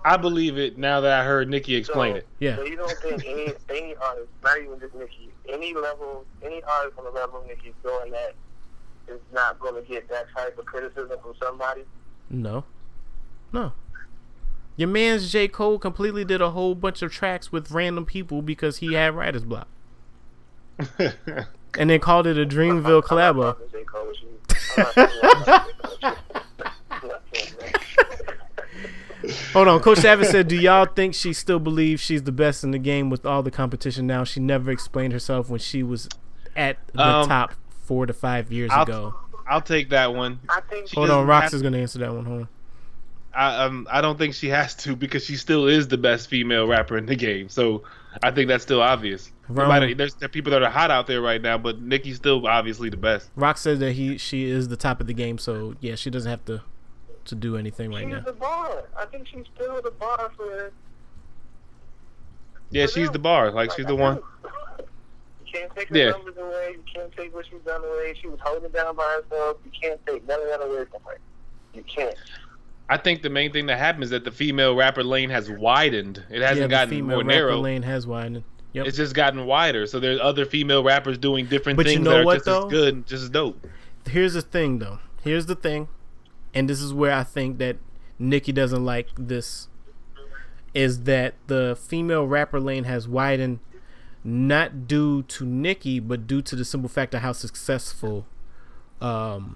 [0.03, 2.27] I believe it now that I heard Nicki explain so, it.
[2.39, 2.55] Yeah.
[2.55, 6.97] So you don't think any any artist, not even just Nicki, any level, any artist
[6.97, 8.33] on the level of Nicki doing that
[9.07, 11.83] is not going to get that type of criticism from somebody?
[12.29, 12.63] No,
[13.51, 13.73] no.
[14.77, 18.77] Your man's J Cole completely did a whole bunch of tracks with random people because
[18.77, 19.67] he had writer's block,
[21.77, 23.43] and they called it a Dreamville I'm collabo.
[23.53, 23.83] talking J.
[23.83, 24.27] Cole with you.
[24.77, 25.09] I'm not saying
[26.01, 26.17] that.
[26.89, 27.77] I'm not saying that.
[29.53, 32.71] Hold on, Coach Savage said, "Do y'all think she still believes she's the best in
[32.71, 34.23] the game with all the competition now?
[34.23, 36.09] She never explained herself when she was
[36.55, 39.15] at the Um, top four to five years I'll, ago."
[39.47, 40.39] I'll take that one.
[40.49, 42.25] I think She Hold on, Rox is gonna answer that one.
[42.25, 42.47] Hold on.
[43.33, 46.67] I um I don't think she has to because she still is the best female
[46.67, 47.47] rapper in the game.
[47.49, 47.83] So
[48.21, 49.31] I think that's still obvious.
[49.49, 49.69] No Wrong.
[49.69, 52.45] matter- there's there are people that are hot out there right now, but Nicki's still
[52.45, 53.29] obviously the best.
[53.35, 56.29] Rock said that he she is the top of the game, so yeah, she doesn't
[56.29, 56.61] have to
[57.25, 58.17] to do anything right she's now.
[58.17, 58.83] She's the bar.
[58.97, 60.71] I think she's still the bar for.
[62.69, 63.13] Yeah, for she's them.
[63.13, 63.51] the bar.
[63.51, 64.15] Like she's I the one.
[64.17, 64.23] do.
[64.43, 64.49] You
[65.51, 66.09] can't take her Yeah.
[66.11, 66.75] numbers away.
[66.77, 68.15] You can't take what she's done away.
[68.21, 69.57] She was holding down by herself.
[69.65, 71.17] You can't take none of that away from her.
[71.73, 72.15] You can't.
[72.89, 76.23] I think the main thing that happened is that the female rapper lane has widened.
[76.29, 77.59] It hasn't yeah, the gotten female more rapper narrow.
[77.59, 78.43] lane has widened.
[78.73, 78.85] Yep.
[78.87, 79.85] It's just gotten wider.
[79.85, 82.65] So there's other female rappers doing different But you know that are what, just though?
[82.67, 83.65] as good, and just as dope.
[84.09, 84.99] Here's the thing, though.
[85.23, 85.87] Here's the thing,
[86.53, 87.77] and this is where I think that
[88.17, 89.67] Nicki doesn't like this.
[90.73, 93.59] Is that the female rapper lane has widened,
[94.23, 98.25] not due to Nicki, but due to the simple fact of how successful
[98.99, 99.55] um,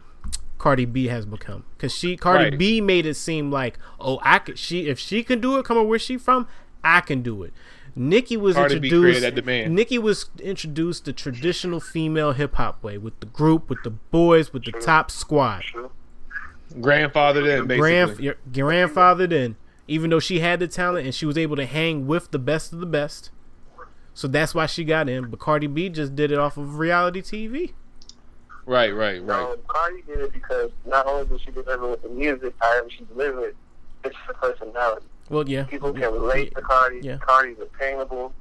[0.57, 1.66] Cardi B has become.
[1.78, 2.57] Because she, Cardi Right.
[2.57, 4.57] B, made it seem like, oh, I could.
[4.57, 6.47] She, if she can do it, coming where she from,
[6.84, 7.53] I can do it.
[7.95, 9.01] Nicki was Cardi introduced.
[9.01, 9.74] created that demand.
[9.74, 14.51] Nicki was introduced the traditional female hip hop way with the group, with the boys,
[14.51, 15.61] with the top squad.
[15.61, 15.91] True.
[16.82, 17.80] Grandfather then basically.
[17.80, 19.55] Grand, your grandfather then,
[19.88, 22.74] even though she had the talent and she was able to hang with the best
[22.74, 23.30] of the best.
[24.16, 25.30] So that's why she got in.
[25.30, 27.74] But Cardi B just did it off of reality TV.
[28.66, 29.26] right, right, right.
[29.26, 33.03] No, Cardi did it because not only did she deliver with the music, however she
[33.05, 33.55] delivered,
[34.03, 35.05] it's her personality.
[35.30, 35.66] Well, yeah.
[35.66, 37.01] People can relate to Cardi.
[37.03, 37.18] Yeah.
[37.18, 38.34] Cardi's attainable.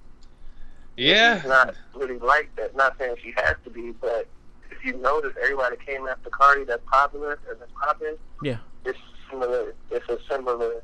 [0.96, 1.36] Yeah.
[1.40, 2.76] She's Yeah, not really like that.
[2.76, 4.28] Not saying she has to be, but
[4.70, 8.16] if you notice, everybody came after Cardi that's popular and that's popping.
[8.42, 8.58] Yeah.
[8.84, 8.98] It's
[9.28, 9.74] similar.
[9.90, 10.82] It's a similar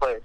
[0.00, 0.20] place.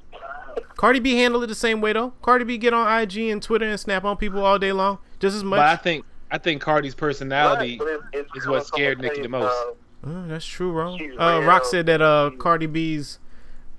[0.77, 2.11] Cardi B handled it the same way though.
[2.21, 5.35] Cardi B get on IG and Twitter and snap on people all day long, just
[5.35, 5.57] as much.
[5.59, 7.77] but I think I think Cardi's personality.
[7.79, 9.67] Right, it's- it's is what scared Nicki the place most.
[10.03, 10.99] of- Uh, that's true, wrong.
[11.19, 11.41] Uh.
[11.43, 13.19] Rock said that uh, Cardi B's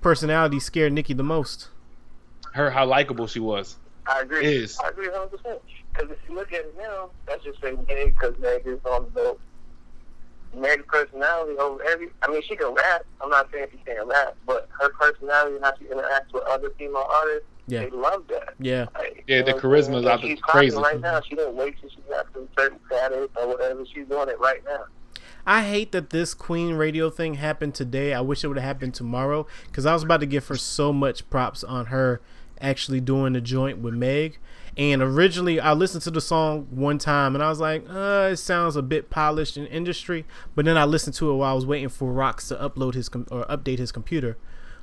[0.01, 1.69] personality scared Nicki the most.
[2.53, 3.77] Her how likable she was.
[4.05, 4.45] I agree.
[4.45, 4.77] Is.
[4.79, 5.29] I agree 100.
[5.31, 5.59] percent
[5.93, 9.11] Because if you look at it now, that's just say Meg because Meg is on
[10.53, 10.61] the.
[10.61, 12.09] Meg's personality over every.
[12.21, 13.05] I mean, she can rap.
[13.21, 16.69] I'm not saying she can't rap, but her personality and how she interacts with other
[16.77, 17.81] female artists, Yeah.
[17.83, 18.53] they love that.
[18.59, 18.85] Yeah.
[18.95, 20.07] Like, Yeah, the charisma is I'm charisma's saying?
[20.07, 20.77] out And the she's crazy.
[20.77, 21.21] right now.
[21.21, 23.85] She didn't wait till she got some certain status or whatever.
[23.85, 24.85] She's doing it right now.
[25.45, 28.13] I hate that this Queen Radio thing happened today.
[28.13, 30.93] I wish it would have happened tomorrow because I was about to give her so
[30.93, 32.21] much props on her
[32.61, 34.37] actually doing the joint with Meg.
[34.77, 38.37] And originally, I listened to the song one time and I was like, uh, it
[38.37, 40.25] sounds a bit polished in industry.
[40.55, 43.07] But then I listened to it while I was waiting for Rox to upload his
[43.09, 44.35] com- or update his computer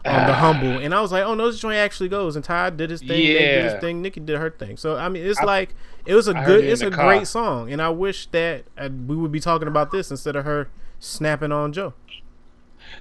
[0.05, 0.79] on the Humble.
[0.79, 2.37] And I was like, oh no, this joint actually goes.
[2.37, 4.77] And Ty did his thing, Meg did his thing, Nicki did her thing.
[4.77, 5.75] So I mean, it's I- like
[6.07, 7.07] it was a I good, it it's a car.
[7.07, 7.73] great song.
[7.73, 10.69] And I wish that uh, we would be talking about this instead of her
[11.01, 11.95] snapping on Joe.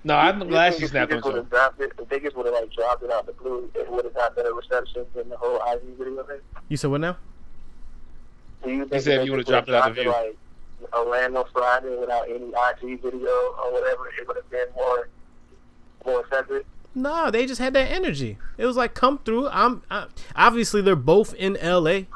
[0.03, 1.41] No, I'm You glad think she if snapped they on just would Joe.
[1.41, 3.89] have dropped it, if they just would have like dropped it out the blue, it
[3.91, 6.39] would have got better reception than the whole IG video thing.
[6.67, 7.17] You said what now?
[8.63, 10.37] Do you think said if if you would've dropped it out the dropped Like
[10.93, 15.09] Orlando Friday without any IG video or whatever, it would have been more
[16.05, 16.65] more effective.
[16.95, 18.37] No, they just had that energy.
[18.57, 19.47] It was like come through.
[19.49, 22.07] I'm I, obviously they're both in L.A.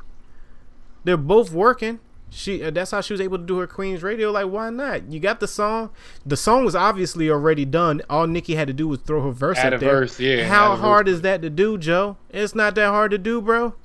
[1.03, 1.99] They're both working.
[2.33, 4.31] She uh, that's how she was able to do her Queen's Radio.
[4.31, 5.11] Like why not?
[5.11, 5.91] You got the song.
[6.25, 8.01] The song was obviously already done.
[8.09, 9.91] All Nicki had to do was throw her verse Add up there.
[9.91, 10.81] verse, yeah, How add a verse.
[10.81, 12.17] hard is that to do, Joe?
[12.29, 13.75] It's not that hard to do, bro.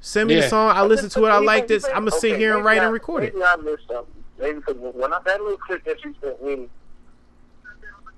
[0.00, 0.70] Send me the song.
[0.76, 1.30] I listen to it.
[1.30, 1.84] I like this.
[1.86, 3.34] I'm gonna sit here and write I- and record it.
[3.34, 4.12] Maybe I missed something.
[4.38, 6.68] Maybe because when I, that little clip that you sent me,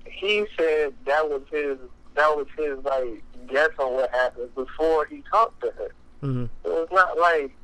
[0.05, 1.77] he said that was his
[2.15, 5.91] that was his like guess on what happened before he talked to her.
[6.21, 7.55] hmm So it's not like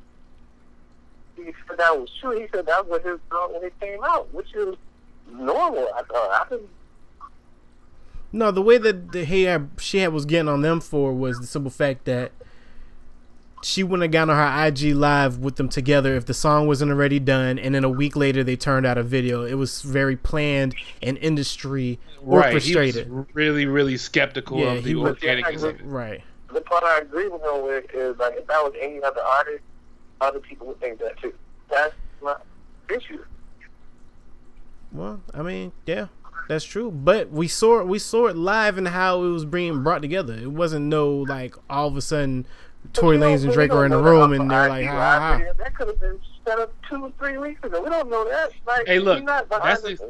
[1.36, 2.38] he said that was true.
[2.38, 4.74] He said that was his thought when it came out, which is
[5.30, 5.88] normal.
[5.96, 6.60] I thought I can
[8.32, 11.40] No, the way that the, he had, she had was getting on them for was
[11.40, 12.32] the simple fact that
[13.62, 16.90] she wouldn't have gotten on her IG live with them together if the song wasn't
[16.90, 19.44] already done, and then a week later they turned out a video.
[19.44, 22.52] It was very planned and industry Right.
[22.52, 23.06] orchestrated.
[23.06, 25.46] He was really, really skeptical Yeah, of he the was- organic.
[25.60, 26.22] Yeah, right.
[26.52, 29.62] The part I agree with him with is like if that was any other artist,
[30.20, 31.32] other people would think that too.
[31.70, 32.36] That's my
[32.90, 33.22] issue.
[34.92, 36.06] Well, I mean, yeah,
[36.48, 36.90] that's true.
[36.90, 37.86] But we saw it.
[37.88, 40.34] We saw it live and how it was being brought together.
[40.34, 42.46] It wasn't no like all of a sudden
[42.92, 44.96] Tory But Lanez and Drake we are in the room and they're like, IG ha
[44.96, 45.52] ha ha.
[45.58, 47.82] That could have been set up two or three weeks ago.
[47.82, 48.50] We don't know that.
[48.66, 50.02] Like, Hey, look, we not behind that's the ex-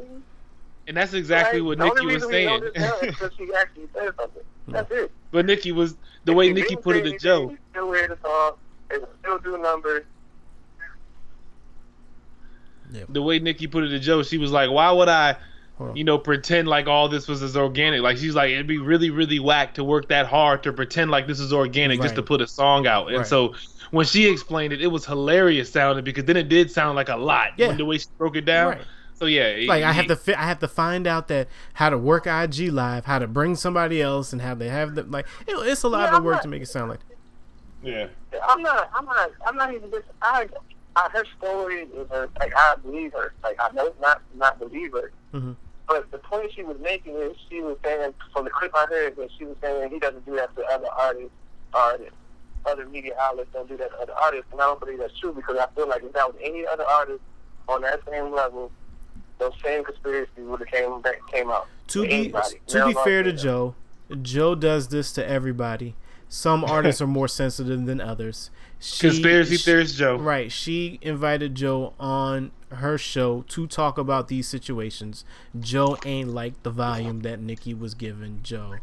[0.87, 2.63] And that's exactly Like, what Nicki was reason we know saying.
[2.73, 4.43] this now is because she actually said something.
[4.67, 5.11] That's it.
[5.31, 5.95] but Nicki was
[6.25, 7.55] the If way Nicki put it to Joe.
[7.71, 8.53] Still hear the song.
[8.91, 10.03] It would still do numbers.
[13.09, 15.35] the way Nicki put it to Joe, she was like, "Why would I,
[15.77, 18.01] Hold you know, pretend like all this was as organic?
[18.01, 21.27] Like she's like, it'd be really, really whack to work that hard to pretend like
[21.27, 23.27] this is organic just to put a song out." And Right.
[23.27, 23.53] so
[23.91, 27.15] when she explained it, it was hilarious sounding because then it did sound like a
[27.17, 27.49] lot.
[27.57, 27.67] Yeah.
[27.69, 28.73] When the way she broke it down.
[28.73, 28.81] Right.
[29.17, 31.97] So yeah, Like I have to, fi- I have to find out that how to
[31.97, 35.25] work IG live, how to bring somebody else, and how they have the like.
[35.47, 36.99] It, it's a lot Yeah, of work not- to make it sound like.
[37.81, 38.07] Yeah.
[38.47, 38.89] I'm not.
[38.93, 39.31] I'm not.
[39.45, 39.89] I'm not even.
[39.91, 40.47] This, I,
[40.95, 41.09] I.
[41.09, 42.29] Her story is her.
[42.39, 43.33] Like I believe her.
[43.43, 45.11] Like I know not not believe her.
[45.33, 45.55] Mhm.
[45.87, 49.15] But the point she was making is she was saying from the clip I heard
[49.17, 51.31] that she was saying he doesn't do that to other artists
[51.73, 52.09] that
[52.65, 54.47] other media outlets don't do that to other artists.
[54.51, 56.85] And I don't believe that's true because I feel like if that was any other
[56.85, 57.21] artist
[57.67, 58.71] on that same level,
[59.37, 61.67] those same conspiracies would have came back came out.
[61.89, 62.59] To be Anybody.
[62.67, 63.33] to be fair to.
[63.33, 63.75] Joe,
[64.21, 65.95] Joe does this to everybody.
[66.29, 68.49] Some artists are more sensitive than others.
[68.79, 70.17] She- Conspiracy theorist Joe.
[70.17, 70.51] Right.
[70.51, 75.23] She invited Joe on her show to talk about these situations.
[75.59, 78.75] Joe ain't like the volume that Nicki was giving Joe.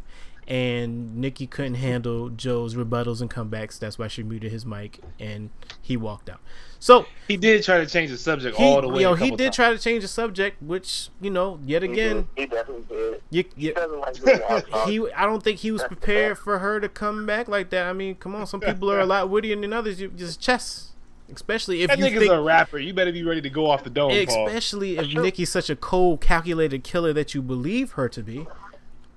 [0.48, 3.78] And Nicki couldn't handle Joe's rebuttals and comebacks.
[3.78, 6.40] That's why she muted his mic and he walked out.
[6.80, 9.02] So He did try to change the subject he, all the way.
[9.02, 9.56] yo, a he did times.
[9.56, 12.26] try to change the subject, which you know, yet He again, did.
[12.36, 13.22] he definitely did.
[13.30, 14.88] you, He you, doesn't like doing that.
[14.88, 17.86] he I don't think he was prepared for her to come back like that.
[17.86, 20.00] I mean, come on, some people are a lot wittier than others.
[20.00, 20.90] You just chess,
[21.32, 22.78] especially if That you nigga's think, a rapper.
[22.80, 24.48] You better be ready to go off the dome, Paul.
[24.48, 28.48] especially if Nicki's such a cold, calculated killer that you believe her to be.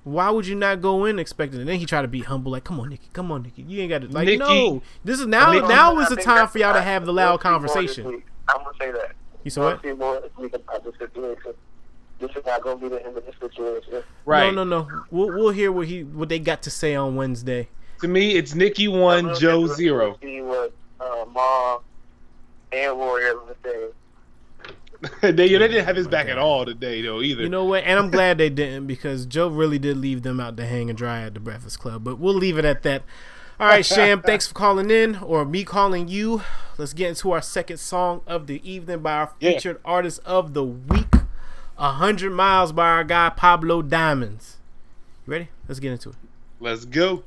[0.05, 1.57] Why would you not go in expecting?
[1.59, 1.61] it?
[1.63, 3.81] And then he tried to be humble, like, "Come on, Nicki, come on, Nicki, you
[3.81, 5.51] ain't got to like, Nicki- no, this is now.
[5.51, 8.23] Nicki- now is the time for y'all to have the loud see more this conversation."
[8.47, 9.13] I'm gonna say that.
[9.43, 10.21] You saw We'll what?
[10.21, 11.53] this week about this situation.
[12.19, 14.03] This is not gonna be the end of this situation.
[14.25, 14.53] Right.
[14.53, 15.01] No, no, no.
[15.09, 17.67] We'll we'll hear what he what they got to say on Wednesday.
[18.01, 20.17] To me, it's Nicki one, Joe zero.
[20.21, 21.79] See what uh, Ma
[22.71, 23.89] and Warrior was saying.
[25.21, 27.21] they, they didn't have his back at all today, though.
[27.21, 27.43] Either.
[27.43, 27.83] You know what?
[27.83, 30.97] And I'm glad they didn't because Joe really did leave them out to hang and
[30.97, 32.03] dry at the Breakfast Club.
[32.03, 33.03] But we'll leave it at that.
[33.59, 36.41] All right, Sham, thanks for calling in or me calling you.
[36.77, 39.51] Let's get into our second song of the evening by our Yeah.
[39.51, 41.15] featured artist of the week,
[41.77, 44.57] "A Hundred Miles" by our guy Pablo Diamonds.
[45.25, 45.49] You ready?
[45.69, 46.15] Let's get into it.
[46.59, 47.23] Let's go.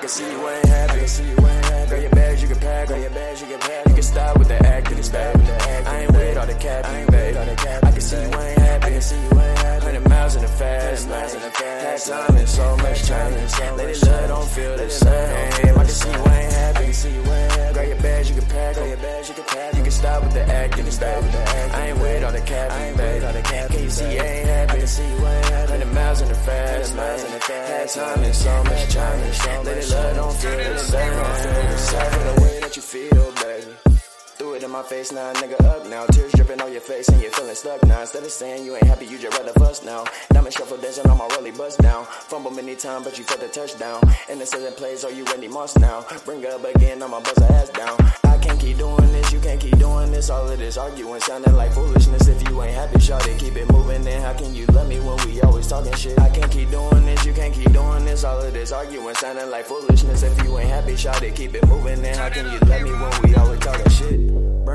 [0.00, 1.06] Can see you ain't happy.
[1.06, 1.88] See you ain't happy.
[1.88, 2.88] Grab your bags, you can pack.
[2.88, 3.88] Grab your bags, you can pack.
[3.88, 5.86] You can stop with the acting, it's bad with the acting.
[5.86, 7.84] I ain't with all the cap, I ain't with all the cap.
[7.84, 8.86] I can see you ain't happy.
[8.86, 9.84] I can see you ain't happy.
[9.84, 11.20] Hundred miles in the fast lane.
[11.20, 13.76] Had time and so much change.
[13.76, 15.78] Lady love don't feel the same.
[15.78, 16.79] I can see you ain't happy.
[16.92, 17.72] See you happy.
[17.72, 18.74] Grab your bags, you can pack.
[18.74, 19.74] Grab your bags, you can pack.
[19.76, 21.74] You can stop with the acting, it's bad with the acting.
[21.74, 23.70] I ain't with all the cap, I ain't with all the cap.
[23.70, 24.72] Can you see you ain't happy?
[24.72, 25.70] I can see you ain't happy.
[25.70, 27.26] Hundred miles in the fast lane.
[27.30, 29.66] Had time and so much change.
[29.66, 31.78] Lady love don't feel the same.
[31.78, 33.99] Sorry for the way that you feel, baby.
[34.40, 36.06] Threw it in my face now, nigga up now.
[36.06, 38.00] Tears dripping on your face and you're feeling stuck now.
[38.00, 40.02] Instead of saying you ain't happy, you just rather fuss now.
[40.32, 42.06] Diamond shuffle dancing on my rolly bust down.
[42.06, 44.00] Fumble many times, but you felt the touchdown.
[44.30, 46.06] Innocent plays, are you Randy Moss now?
[46.24, 47.98] Bring up again, I'ma buzz her ass down.
[48.24, 50.30] I can't keep doing this, you can't keep doing this.
[50.30, 52.26] All of this arguing, sounding like foolishness.
[52.26, 54.04] If you ain't happy, shout it, keep it moving.
[54.04, 56.18] Then how can you love me when we always talking shit?
[56.18, 58.24] I can't keep doing this, you can't keep doing this.
[58.24, 60.22] All of this arguing, sounding like foolishness.
[60.22, 62.00] If you ain't happy, shout it, keep it moving.
[62.00, 64.29] Then how can you love me when we always talking shit?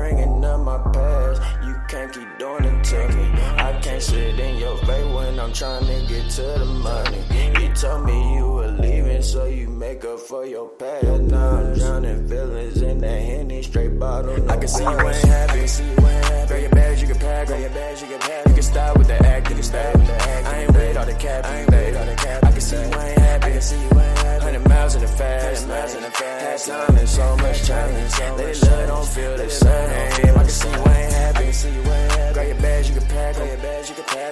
[0.06, 3.24] Bringing up my past, you can't keep doing it to me.
[3.58, 7.24] I can't sit in your face when I'm trying to get to the money.
[7.60, 11.22] You told me you were leaving, so you make up for your past.
[11.22, 14.48] Now I'm drowning feelings in that henny straight bottle.
[14.48, 15.66] I can see you ain't happy.
[15.66, 16.46] See you ain't happy.
[16.46, 17.46] Grab your bags, you can pack.
[17.48, 18.46] Grab your bags, you can pack.
[18.46, 20.46] You can stop with the acting, it's bad with the acting.
[20.46, 23.18] I ain't with all the cap, I ain't with all the cap see you ain't
[23.18, 23.52] happy.
[24.42, 26.02] Hundred miles in the fast lane.
[26.16, 28.18] Had time and so much challenge.
[28.18, 29.90] Let it love don't feel the same.
[30.36, 31.46] I can see you ain't happy.
[32.34, 33.48] Grab your bags, you can pack them.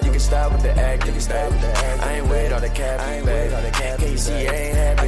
[0.05, 1.05] You can stop with the act.
[1.05, 2.03] You can stop with the act.
[2.03, 2.99] I ain't with all the cap.
[2.99, 3.99] I ain't with all the cap.
[3.99, 5.07] Can you see you ain't happy?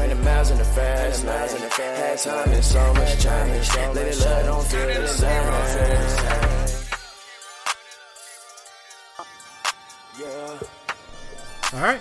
[0.00, 1.36] Hundred miles in the fast lane.
[1.36, 3.68] Had time and so much challenge.
[3.96, 5.46] Let it love don't feel the same.
[10.20, 10.58] Yeah.
[11.74, 12.00] All right.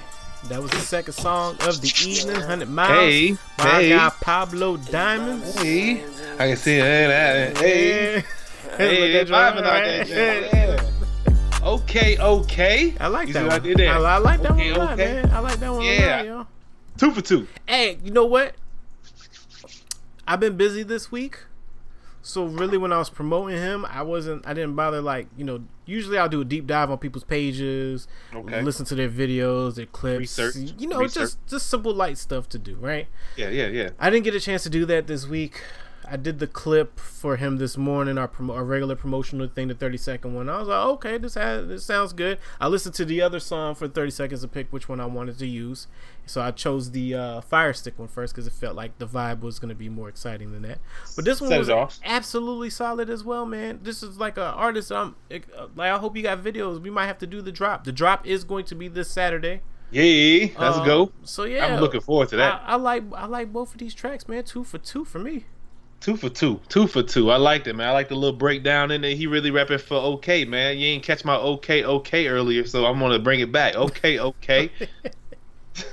[0.50, 2.90] That was the second song of the evening, 100 Miles.
[2.92, 3.90] Hey, by hey.
[3.90, 5.60] guy Pablo Diamonds.
[5.60, 6.04] Hey,
[6.38, 7.58] I can see it.
[7.58, 8.24] Hey,
[8.78, 10.50] hey, at your- vibing out there, Hey.
[10.54, 10.92] yeah.
[11.68, 12.94] Okay, okay.
[13.00, 13.52] I like You that one.
[13.54, 13.92] I did there?
[13.92, 15.14] I, I like that Okay, one a lot, okay.
[15.24, 15.32] man.
[15.32, 16.16] I like that one a Yeah.
[16.18, 16.48] lot, yo.
[16.98, 17.48] Two for two.
[17.68, 18.54] Hey, you know what?
[20.28, 21.40] I've been busy this week.
[22.28, 25.64] So really when I was promoting him, I wasn't I didn't bother like, you know,
[25.86, 28.64] usually I'll do a deep dive on people's pages, Okay.
[28.64, 30.20] listen to their videos, their clips.
[30.40, 30.74] Research.
[30.80, 31.22] You know, Research.
[31.22, 33.08] just just simple light stuff to do, right?
[33.38, 33.90] Yeah, yeah, yeah.
[34.00, 35.62] I didn't get a chance to do that this week.
[36.10, 39.74] I did the clip for him this morning, our, promo- our regular promotional thing, the
[39.76, 40.50] 30 second one.
[40.50, 42.38] I was like, okay, this has this sounds good.
[42.60, 45.38] I listened to the other song for 30 seconds to pick which one I wanted
[45.40, 45.88] to use.
[46.26, 49.42] So I chose the uh, Fire Stick one first because it felt like the vibe
[49.42, 50.80] was going to be more exciting than that.
[51.16, 52.00] But this one Set was off.
[52.04, 53.80] absolutely solid as well, man.
[53.84, 54.92] This is like an artist.
[54.92, 56.82] I'm uh, like, I hope you got videos.
[56.82, 57.84] We might have to do the drop.
[57.84, 59.62] The drop is going to be this Saturday.
[59.92, 61.12] Yeah, let's Uh, go.
[61.24, 62.62] So yeah, I'm looking forward to that.
[62.66, 64.44] I, I like I like both of these tracks, man.
[64.44, 65.46] Two for two for me.
[66.06, 66.62] Two for two.
[66.70, 67.32] Two for two.
[67.32, 67.90] I liked it, man.
[67.90, 69.16] I like the little breakdown in there.
[69.16, 70.78] He really rapping for okay, man.
[70.78, 73.74] You ain't catch my okay, okay earlier, so I'm gonna bring it back.
[73.76, 74.70] Okay, okay.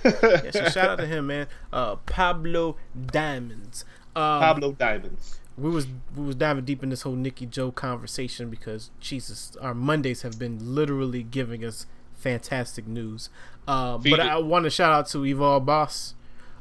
[0.05, 1.49] Yeah, so shout out to him, man.
[1.73, 3.87] Uh, Pablo Diamonds.
[4.15, 5.41] Um, Pablo Diamonds.
[5.57, 9.75] we was we was diving deep in this whole Nicki Joe conversation because Jesus, our
[9.75, 13.31] Mondays have been literally giving us fantastic news.
[13.67, 14.21] Uh, but.
[14.21, 16.15] I want to shout out to Evolve Boss.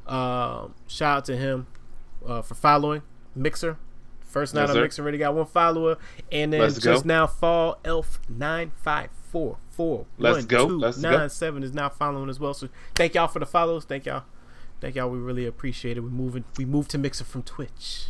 [0.08, 1.68] Uh, shout out to him
[2.26, 3.02] uh, for following
[3.36, 3.78] Mixer.
[4.22, 4.82] First night Yes, on sir.
[4.84, 5.98] Mixer already got one follower,
[6.32, 7.08] and then Let's just go.
[7.08, 10.68] now Fall Elf nine five four four Let's one go.
[10.70, 11.28] two Let's go.
[11.28, 12.54] seven is now following as well.
[12.54, 13.84] So thank y'all for the follows.
[13.84, 14.24] Thank y'all.
[14.80, 15.10] Thank y'all.
[15.10, 16.00] We really appreciate it.
[16.02, 16.46] We moving.
[16.58, 18.08] We moved to Mixer from Twitch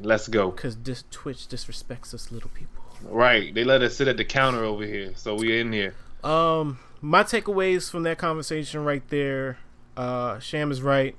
[0.00, 0.50] Let's go.
[0.50, 2.82] because this Twitch disrespects us little people.
[3.02, 3.54] Right.
[3.54, 5.94] They let us sit at the counter over here, so we in here.
[6.24, 9.58] Um, my takeaways from that conversation right there.
[9.96, 11.14] Uh, Sham is right.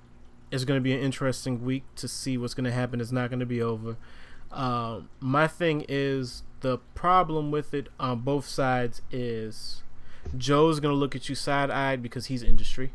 [0.51, 3.01] It's going to be an interesting week to see what's going to happen.
[3.01, 3.97] It's not going to be over.
[4.51, 9.83] Um, my thing is the problem with it on both sides is
[10.37, 12.91] Joe's going to look at you side eyed because he's industry.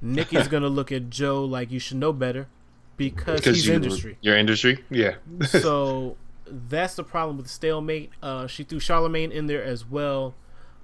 [0.00, 2.48] Nicki's going to look at Joe like you should know better
[2.96, 4.18] because he's you, industry.
[4.20, 4.84] Your industry?
[4.90, 5.16] Yeah.
[5.48, 6.16] so
[6.46, 8.10] that's the problem with the stalemate.
[8.22, 10.34] Uh, she threw Charlemagne in there as well.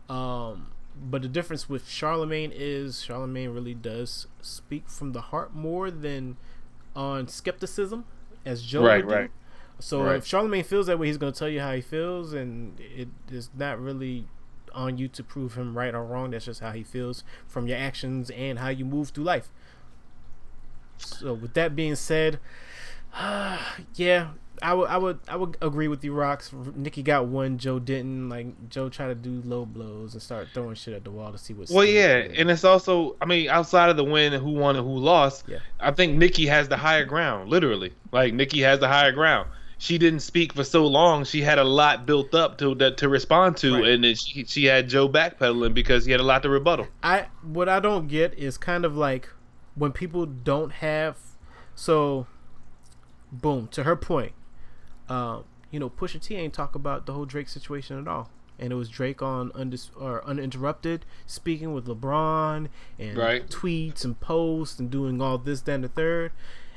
[0.09, 5.91] Um, but the difference with Charlemagne is Charlemagne really does speak from the heart more
[5.91, 6.37] than
[6.95, 8.05] on skepticism,
[8.45, 9.15] as Joe Right, would do.
[9.17, 9.31] right.
[9.81, 10.17] So Right.
[10.17, 13.09] if Charlemagne feels that way, he's going to tell you how he feels, and it
[13.31, 14.27] is not really
[14.75, 16.31] on you to prove him right or wrong.
[16.31, 19.51] That's just how he feels from your actions and how you move through life.
[20.99, 22.39] So with that being said,
[23.15, 23.59] uh,
[23.95, 24.29] yeah,
[24.63, 26.53] I would, I would, I would agree with you, Rocks.
[26.75, 28.29] Nicki got one, Joe didn't.
[28.29, 31.39] Like Joe tried to do low blows and start throwing shit at the wall to
[31.39, 31.69] see what.
[31.71, 34.87] Well, yeah, and it's also, I mean, outside of the win and who won and
[34.87, 35.59] who lost, Yeah.
[35.81, 37.93] I think Nicki has the higher ground, literally.
[38.13, 39.49] Like Nicki has the higher ground.
[39.79, 41.25] She didn't speak for so long.
[41.25, 43.89] She had a lot built up to that to respond to, Right.
[43.89, 46.87] and then she she had Joe backpedaling because he had a lot to rebuttal.
[47.03, 49.29] I what I don't get is kind of like
[49.75, 51.19] when people don't have
[51.75, 52.29] so
[53.33, 54.33] boom to her point
[55.13, 58.73] um you know Pusha T ain't talk about the whole Drake situation at all and
[58.73, 63.49] it was Drake on undis- or uninterrupted speaking with LeBron and Right.
[63.49, 66.33] tweets and posts and doing all this then the third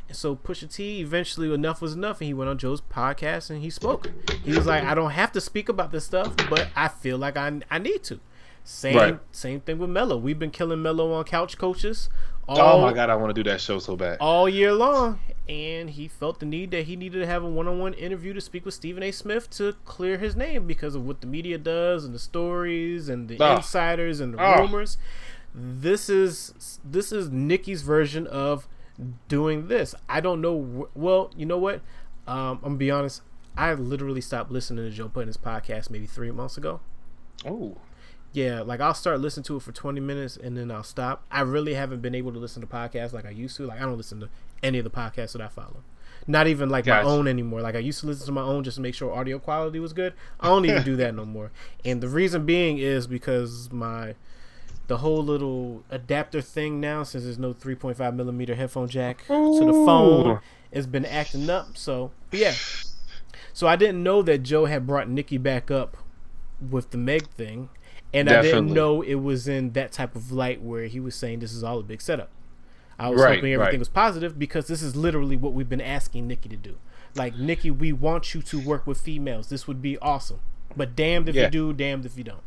[0.07, 3.61] and so Pusha T eventually enough was enough and he went on Joe's podcast and
[3.61, 4.11] he spoke
[4.43, 7.37] he was like I don't have to speak about this stuff but I feel like
[7.37, 8.19] I, I need to
[8.63, 9.19] same Right.
[9.31, 10.17] same thing with Melo.
[10.17, 12.09] We've been killing Melo on couch coaches
[12.47, 14.17] all, oh my god, I want to do that show so bad.
[14.19, 15.19] all year long,
[15.49, 18.65] and he felt the need that he needed to have a one-on-one interview to speak
[18.65, 19.11] with Stephen A.
[19.11, 23.27] Smith to clear his name because of what the media does and the stories and
[23.27, 23.57] the Ah.
[23.57, 24.59] insiders and the Ah.
[24.61, 24.97] rumors.
[25.53, 28.67] This is this is Nicki's version of
[29.27, 29.95] doing this.
[30.07, 30.61] I don't know.
[30.93, 31.81] wh- Well, you know what?
[32.27, 33.21] Um, I'm gonna be honest.
[33.57, 36.81] I literally stopped listening to Joe Budden's podcast maybe three months ago.
[37.45, 37.77] Oh,
[38.35, 41.23] Yeah, like I'll start listening to it for 20 minutes and then I'll stop.
[41.31, 43.65] I really haven't been able to listen to podcasts like I used to.
[43.65, 44.29] Like I don't listen to
[44.61, 45.83] any of the podcasts that I follow.
[46.27, 47.05] Not even like Gotcha.
[47.05, 47.61] my own anymore.
[47.61, 49.93] Like I used to listen to my own just to make sure audio quality was
[49.93, 50.13] good.
[50.39, 51.51] I don't even do that no more.
[51.85, 54.15] And the reason being is because my
[54.87, 59.71] the whole little adapter thing now, since there's no 3.5 millimeter headphone jack to the
[59.85, 60.39] phone, Ooh.
[60.73, 61.75] has been acting up.
[61.77, 62.53] So, yeah.
[63.53, 65.97] So I didn't know that Joe had brought Nicki back up
[66.69, 67.69] with the Meg thing,
[68.15, 71.39] and I didn't know it was in that type of light where he was saying
[71.39, 72.29] this is all a big setup.
[72.97, 73.79] I was Right, hoping everything right.
[73.79, 76.77] was positive because this is literally what we've been asking Nicki to do.
[77.13, 79.49] Like Nicki, we want you to work with females.
[79.49, 80.39] This would be awesome.
[80.75, 81.45] But damned if Yeah.
[81.45, 82.41] you do, damned if you don't.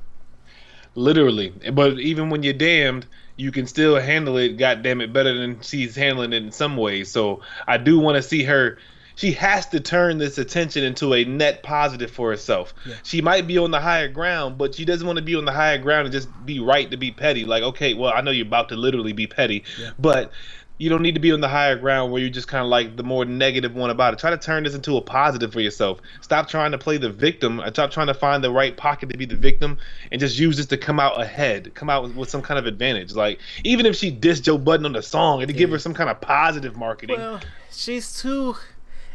[0.94, 1.52] Literally.
[1.72, 3.06] But even when you're damned,
[3.36, 6.76] you can still handle it, God damn it, better than she's handling it in some
[6.76, 7.10] ways.
[7.10, 8.78] So I do want to see her.
[9.18, 12.72] She has to turn this attention into a net positive for herself.
[13.02, 15.50] She might be on the higher ground, but she doesn't want to be on the
[15.50, 17.44] higher ground and just be right to be petty.
[17.44, 19.64] Like, okay, well, I know you're about to literally be petty,
[19.98, 20.30] but
[20.78, 22.96] you don't need to be on the higher ground where you're just kind of like
[22.96, 24.20] the more negative one about it.
[24.20, 26.00] Try to turn this into a positive for yourself.
[26.20, 27.58] Stop trying to play the victim.
[27.58, 29.78] and Stop trying to find the right pocket to be the victim,
[30.12, 32.66] and just use this to come out ahead, come out with, with some kind of
[32.66, 33.12] advantage.
[33.16, 36.08] Like even if she dissed Joe Budden on the song, it'd give her some kind
[36.08, 37.18] of positive marketing.
[37.18, 37.40] Well,
[37.72, 38.54] she's too.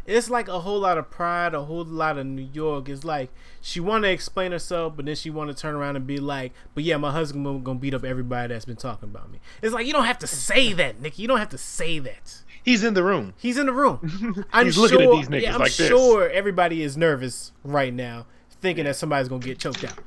[0.06, 2.88] It's like a whole lot of pride, a whole lot of New York.
[2.88, 3.30] It's like
[3.60, 6.52] she want to explain herself, but then she want to turn around and be like,
[6.74, 9.86] "But yeah, my husband gonna beat up everybody that's been talking about me." It's like
[9.86, 11.22] you don't have to say that, Nicki.
[11.22, 12.42] You don't have to say that.
[12.62, 13.34] He's in the room.
[13.38, 14.44] He's in the room.
[14.52, 14.82] I'm He's sure.
[14.88, 15.88] looking at these niggas yeah, I'm like this.
[15.88, 18.26] sure everybody is nervous right now,
[18.62, 19.98] thinking that somebody's gonna get choked out.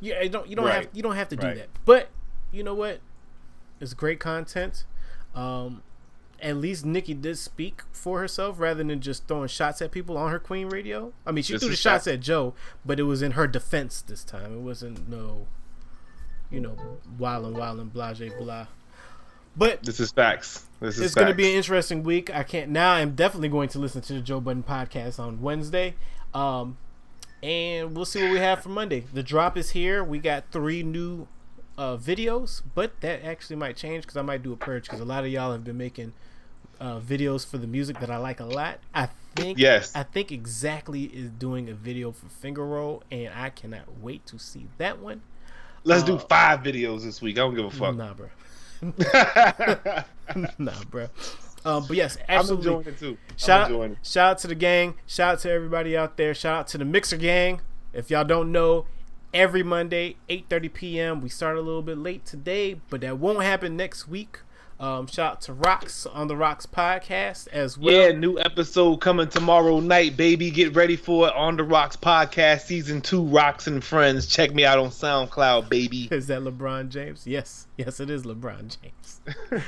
[0.00, 0.48] Yeah, you don't.
[0.48, 0.88] You don't have.
[0.92, 1.56] You don't have to do Right.
[1.56, 1.68] that.
[1.84, 2.10] But
[2.52, 3.00] you know what?
[3.80, 4.84] It's great content.
[5.34, 5.82] Um,
[6.44, 10.30] at least Nicki did speak for herself rather than just throwing shots at people on
[10.30, 11.12] her Queen radio.
[11.26, 14.22] I mean, she threw the shots at Joe, but it was in her defense this
[14.22, 14.54] time.
[14.54, 15.46] It wasn't no,
[16.50, 16.76] you know,
[17.18, 18.44] wild and wild and blase blah.
[18.44, 18.66] blah.
[19.56, 20.66] But This is facts.
[20.80, 21.06] This is facts.
[21.06, 22.34] it's going to be an interesting week.
[22.34, 22.92] I can't now.
[22.92, 25.94] I'm definitely going to listen to the Joe Budden podcast on Wednesday,
[26.34, 26.76] um,
[27.42, 29.04] and we'll see what we have for Monday.
[29.12, 30.04] The drop is here.
[30.04, 31.26] We got three new
[31.78, 35.04] uh, videos, but that actually might change because I might do a purge because a
[35.06, 36.12] lot of y'all have been making
[36.80, 38.78] uh, videos for the music that I like a lot.
[38.94, 39.92] I think Yes.
[39.94, 44.38] I think exactly is doing a video for Finger Roll, and I cannot wait to
[44.38, 45.22] see that one.
[45.84, 47.36] Let's do five videos this week.
[47.36, 47.94] I don't give a fuck.
[47.96, 48.28] Nah, bro.
[50.58, 51.08] nah, bro.
[51.64, 52.70] Um, but yes, absolutely.
[52.70, 53.18] I'm enjoying it too.
[53.36, 54.06] Shout I'm enjoying out, it.
[54.06, 54.94] shout out to the gang.
[55.06, 56.34] Shout out to everybody out there.
[56.34, 57.60] Shout out to the Mixer gang.
[57.92, 58.86] If y'all don't know,
[59.32, 61.20] every Monday, 8:30 p.m.
[61.20, 64.40] We start a little bit late today, but that won't happen next week.
[64.80, 67.94] Um, shout out to Rocks on the Rocks podcast as well.
[67.94, 70.50] Yeah, new episode coming tomorrow night, baby.
[70.50, 74.26] Get ready for it on the Rocks podcast, season two, Rocks and Friends.
[74.26, 76.08] Check me out on SoundCloud, baby.
[76.10, 77.26] Is that LeBron James?
[77.26, 79.20] Yes, yes, it is LeBron James.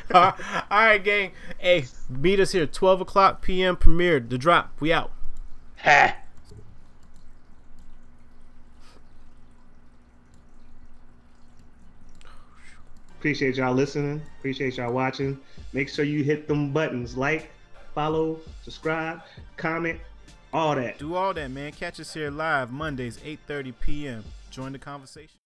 [0.15, 0.35] all
[0.71, 1.33] right, gang.
[1.59, 3.77] Hey, meet us here 12 o'clock p.m.
[3.77, 4.21] premiere.
[4.21, 4.73] The drop.
[4.81, 5.13] We out.
[5.79, 6.17] Ha.
[13.27, 14.23] Appreciate y'all listening.
[14.39, 15.37] Appreciate y'all watching.
[15.73, 17.51] Make sure you hit them buttons like,
[17.93, 19.21] follow, subscribe,
[19.57, 19.99] comment,
[20.53, 20.99] all that.
[20.99, 21.73] Do all that, man.
[21.73, 24.25] Catch us here live Mondays, 8:30 p.m.
[24.53, 25.41] Join the conversation.